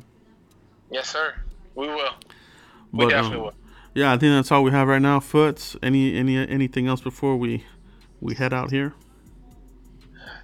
Yes, 0.92 1.10
sir. 1.10 1.34
We 1.76 1.88
will. 1.88 2.14
We 2.92 3.08
definitely 3.08 3.38
um, 3.38 3.44
will. 3.46 3.54
Yeah, 3.94 4.14
I 4.14 4.18
think 4.18 4.34
that's 4.34 4.52
all 4.52 4.64
we 4.64 4.70
have 4.72 4.88
right 4.88 5.02
now. 5.02 5.20
Foots. 5.20 5.76
Any 5.82 6.16
any 6.16 6.38
anything 6.38 6.88
else 6.88 7.02
before 7.02 7.36
we 7.36 7.66
we 8.22 8.36
head 8.36 8.54
out 8.54 8.70
here? 8.70 8.94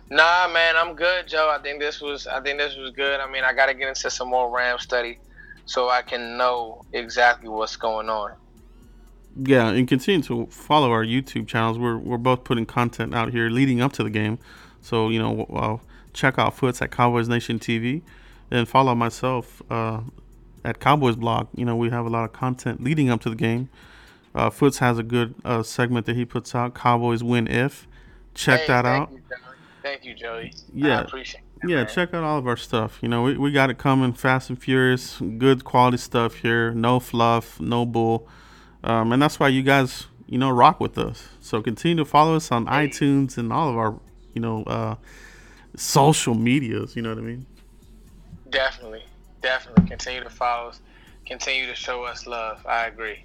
Nah, 0.10 0.48
man, 0.48 0.76
I'm 0.76 0.96
good, 0.96 1.28
Joe. 1.28 1.54
I 1.56 1.62
think 1.62 1.80
this 1.80 2.02
was 2.02 2.28
I 2.28 2.42
think 2.42 2.58
this 2.58 2.76
was 2.76 2.92
good. 2.92 3.20
I 3.20 3.30
mean, 3.30 3.44
I 3.44 3.54
got 3.54 3.68
to 3.68 3.76
get 3.76 3.88
into 3.88 4.10
some 4.10 4.30
more 4.30 4.50
Ram 4.50 4.80
study 4.80 5.20
so 5.66 5.90
I 5.90 6.02
can 6.02 6.38
know 6.38 6.84
exactly 6.94 7.50
what's 7.50 7.76
going 7.76 8.10
on. 8.10 8.34
Yeah, 9.36 9.70
and 9.70 9.88
continue 9.88 10.22
to 10.24 10.46
follow 10.48 10.92
our 10.92 11.04
YouTube 11.04 11.48
channels. 11.48 11.80
We're 11.80 11.98
we're 11.98 12.18
both 12.18 12.44
putting 12.44 12.66
content 12.66 13.16
out 13.16 13.32
here 13.32 13.50
leading 13.50 13.82
up 13.82 13.92
to 13.94 14.04
the 14.04 14.10
game, 14.10 14.38
so 14.82 15.10
you 15.10 15.20
know, 15.20 15.46
uh, 15.46 15.78
check 16.14 16.38
out 16.38 16.56
Foots 16.56 16.82
at 16.82 16.92
Cowboys 16.92 17.28
Nation 17.28 17.58
TV, 17.58 18.04
and 18.52 18.68
follow 18.68 18.94
myself 18.94 19.62
uh, 19.72 20.02
at 20.64 20.80
Cowboys 20.80 21.16
Blog. 21.16 21.48
You 21.56 21.66
know, 21.66 21.76
we 21.76 21.90
have 21.90 22.06
a 22.06 22.10
lot 22.10 22.26
of 22.26 22.34
content 22.34 22.84
leading 22.84 23.10
up 23.10 23.22
to 23.22 23.30
the 23.30 23.36
game. 23.36 23.70
Uh, 24.36 24.50
Foots 24.50 24.80
has 24.80 24.98
a 24.98 25.04
good 25.04 25.34
uh, 25.44 25.64
segment 25.64 26.06
that 26.06 26.16
he 26.16 26.26
puts 26.26 26.54
out. 26.54 26.76
Cowboys 26.76 27.24
win 27.24 27.48
if. 27.48 27.88
Check 28.36 28.62
hey, 28.62 28.68
that 28.68 28.86
out. 28.86 29.12
You, 29.12 29.22
thank 29.82 30.06
you, 30.06 30.14
Joey. 30.14 30.54
Yeah, 30.74 31.00
I 31.00 31.02
appreciate. 31.04 31.44
Yeah, 31.66 31.78
man. 31.78 31.88
check 31.88 32.14
out 32.14 32.24
all 32.24 32.38
of 32.38 32.48
our 32.48 32.58
stuff. 32.58 33.00
You 33.02 33.08
know, 33.08 33.24
we, 33.24 33.38
we 33.38 33.52
got 33.52 33.70
it 33.70 33.78
coming 33.78 34.14
fast 34.14 34.50
and 34.50 34.62
furious, 34.62 35.20
good 35.38 35.64
quality 35.64 35.98
stuff 35.98 36.36
here. 36.36 36.72
No 36.72 37.00
fluff, 37.00 37.60
no 37.60 37.86
bull. 37.86 38.28
Um, 38.84 39.12
and 39.12 39.22
that's 39.22 39.40
why 39.40 39.48
you 39.48 39.64
guys, 39.64 40.08
you 40.28 40.38
know, 40.38 40.50
rock 40.50 40.80
with 40.80 40.98
us. 40.98 41.28
So 41.40 41.62
continue 41.62 41.98
to 41.98 42.06
follow 42.06 42.36
us 42.36 42.52
on 42.52 42.66
iTunes 42.66 43.38
and 43.38 43.54
all 43.54 43.70
of 43.70 43.78
our, 43.78 44.00
you 44.34 44.42
know, 44.42 44.64
uh, 44.64 44.96
social 45.76 46.36
medias. 46.36 46.96
You 46.96 47.02
know 47.02 47.10
what 47.10 47.18
I 47.18 47.22
mean? 47.22 47.46
Definitely, 48.50 49.04
definitely. 49.42 49.88
Continue 49.88 50.24
to 50.24 50.30
follow 50.30 50.70
us. 50.70 50.82
Continue 51.26 51.68
to 51.68 51.76
show 51.76 52.04
us 52.04 52.28
love. 52.28 52.66
I 52.66 52.88
agree. 52.88 53.24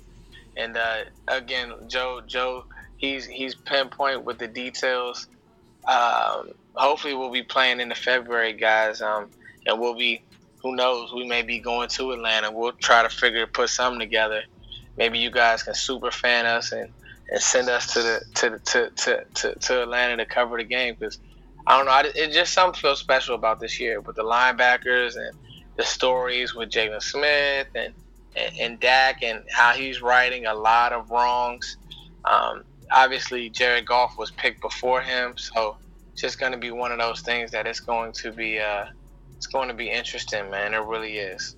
And 0.57 0.77
uh, 0.77 1.05
again, 1.27 1.73
Joe, 1.89 2.21
Joe, 2.27 2.65
he's 2.97 3.27
he's 3.27 3.55
pinpoint 3.55 4.25
with 4.25 4.39
the 4.39 4.49
details. 4.49 5.27
Um, 5.87 6.51
hopefully 6.75 7.15
we'll 7.15 7.33
be 7.33 7.43
playing 7.43 7.81
in 7.81 7.89
the 7.89 7.95
February, 7.95 8.53
guys. 8.53 9.01
Um, 9.01 9.31
and 9.67 9.81
we'll 9.81 9.97
be, 9.97 10.23
who 10.63 10.75
knows, 10.75 11.13
we 11.13 11.27
may 11.27 11.43
be 11.43 11.59
going 11.59 11.89
to 11.91 12.13
Atlanta. 12.13 12.51
We'll 12.51 12.73
try 12.73 13.03
to 13.03 13.09
figure 13.09 13.47
put 13.47 13.71
something 13.71 14.01
together. 14.01 14.43
Maybe 14.99 15.19
you 15.19 15.31
guys 15.31 15.63
can 15.63 15.75
super 15.75 16.11
fan 16.11 16.45
us 16.45 16.73
and, 16.73 16.93
and 17.31 17.41
send 17.41 17.69
us 17.69 17.93
to 17.95 18.03
the 18.03 18.21
to 18.35 18.59
to, 18.59 18.91
to, 18.91 19.25
to, 19.35 19.55
to 19.55 19.83
Atlanta 19.83 20.17
to 20.17 20.27
cover 20.27 20.59
the 20.59 20.65
game 20.65 20.97
because 20.99 21.19
I 21.67 21.77
don't 21.77 21.87
know. 21.87 21.93
I, 21.93 22.11
it 22.15 22.33
just 22.33 22.53
something 22.53 22.81
feels 22.81 22.99
special 22.99 23.35
about 23.35 23.61
this 23.61 23.79
year 23.79 24.01
with 24.01 24.17
the 24.17 24.25
linebackers 24.25 25.17
and 25.17 25.37
the 25.77 25.85
stories 25.85 26.55
with 26.55 26.71
Jaylon 26.71 27.03
Smith 27.03 27.69
and, 27.75 27.95
and, 28.35 28.59
and 28.59 28.81
Dak 28.81 29.23
and 29.23 29.45
how 29.51 29.73
he's 29.73 30.03
righting 30.03 30.47
a 30.47 30.55
lot 30.55 30.93
of 30.93 31.11
wrongs. 31.11 31.77
Um, 32.25 32.65
obviously, 32.91 33.51
Jared 33.51 33.87
Goff 33.87 34.19
was 34.19 34.31
picked 34.33 34.61
before 34.61 35.01
him, 35.01 35.37
so 35.37 35.77
it's 36.13 36.23
just 36.23 36.41
going 36.41 36.53
to 36.53 36.59
be 36.59 36.73
one 36.73 36.91
of 36.91 36.99
those 36.99 37.21
things 37.21 37.53
that 37.53 37.67
it's 37.67 37.81
going 37.81 38.13
to 38.13 38.33
be 38.33 38.59
uh, 38.59 38.87
it's 39.37 39.47
going 39.47 39.69
to 39.69 39.75
be 39.75 39.89
interesting, 39.89 40.51
man. 40.51 40.75
It 40.75 40.79
really 40.79 41.19
is. 41.19 41.55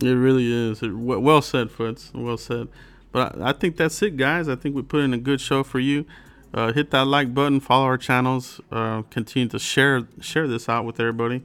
It 0.00 0.10
really 0.10 0.52
is. 0.52 0.82
It, 0.82 0.90
well 0.90 1.42
said, 1.42 1.70
Foots. 1.70 2.10
Well 2.14 2.36
said. 2.36 2.68
But 3.12 3.40
I, 3.40 3.50
I, 3.50 3.52
think 3.52 3.76
that's 3.76 4.00
it, 4.02 4.16
guys. 4.16 4.48
I 4.48 4.56
think 4.56 4.74
we 4.74 4.82
put 4.82 5.00
in 5.00 5.12
a 5.12 5.18
good 5.18 5.40
show 5.40 5.62
for 5.62 5.78
you. 5.78 6.06
Uh, 6.54 6.72
hit 6.72 6.90
that 6.90 7.06
like 7.06 7.34
button, 7.34 7.60
follow 7.60 7.84
our 7.84 7.96
channels, 7.96 8.60
uh, 8.70 9.02
continue 9.10 9.48
to 9.48 9.58
share 9.58 10.06
share 10.20 10.46
this 10.46 10.68
out 10.68 10.84
with 10.84 11.00
everybody, 11.00 11.42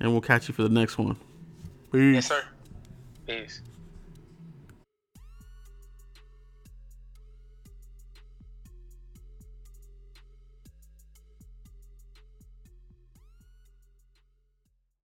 and 0.00 0.12
we'll 0.12 0.22
catch 0.22 0.48
you 0.48 0.54
for 0.54 0.62
the 0.62 0.70
next 0.70 0.96
one. 0.96 1.16
Peace. 1.92 2.14
Yes, 2.14 2.28
sir. 2.28 2.44
Peace. 3.26 3.60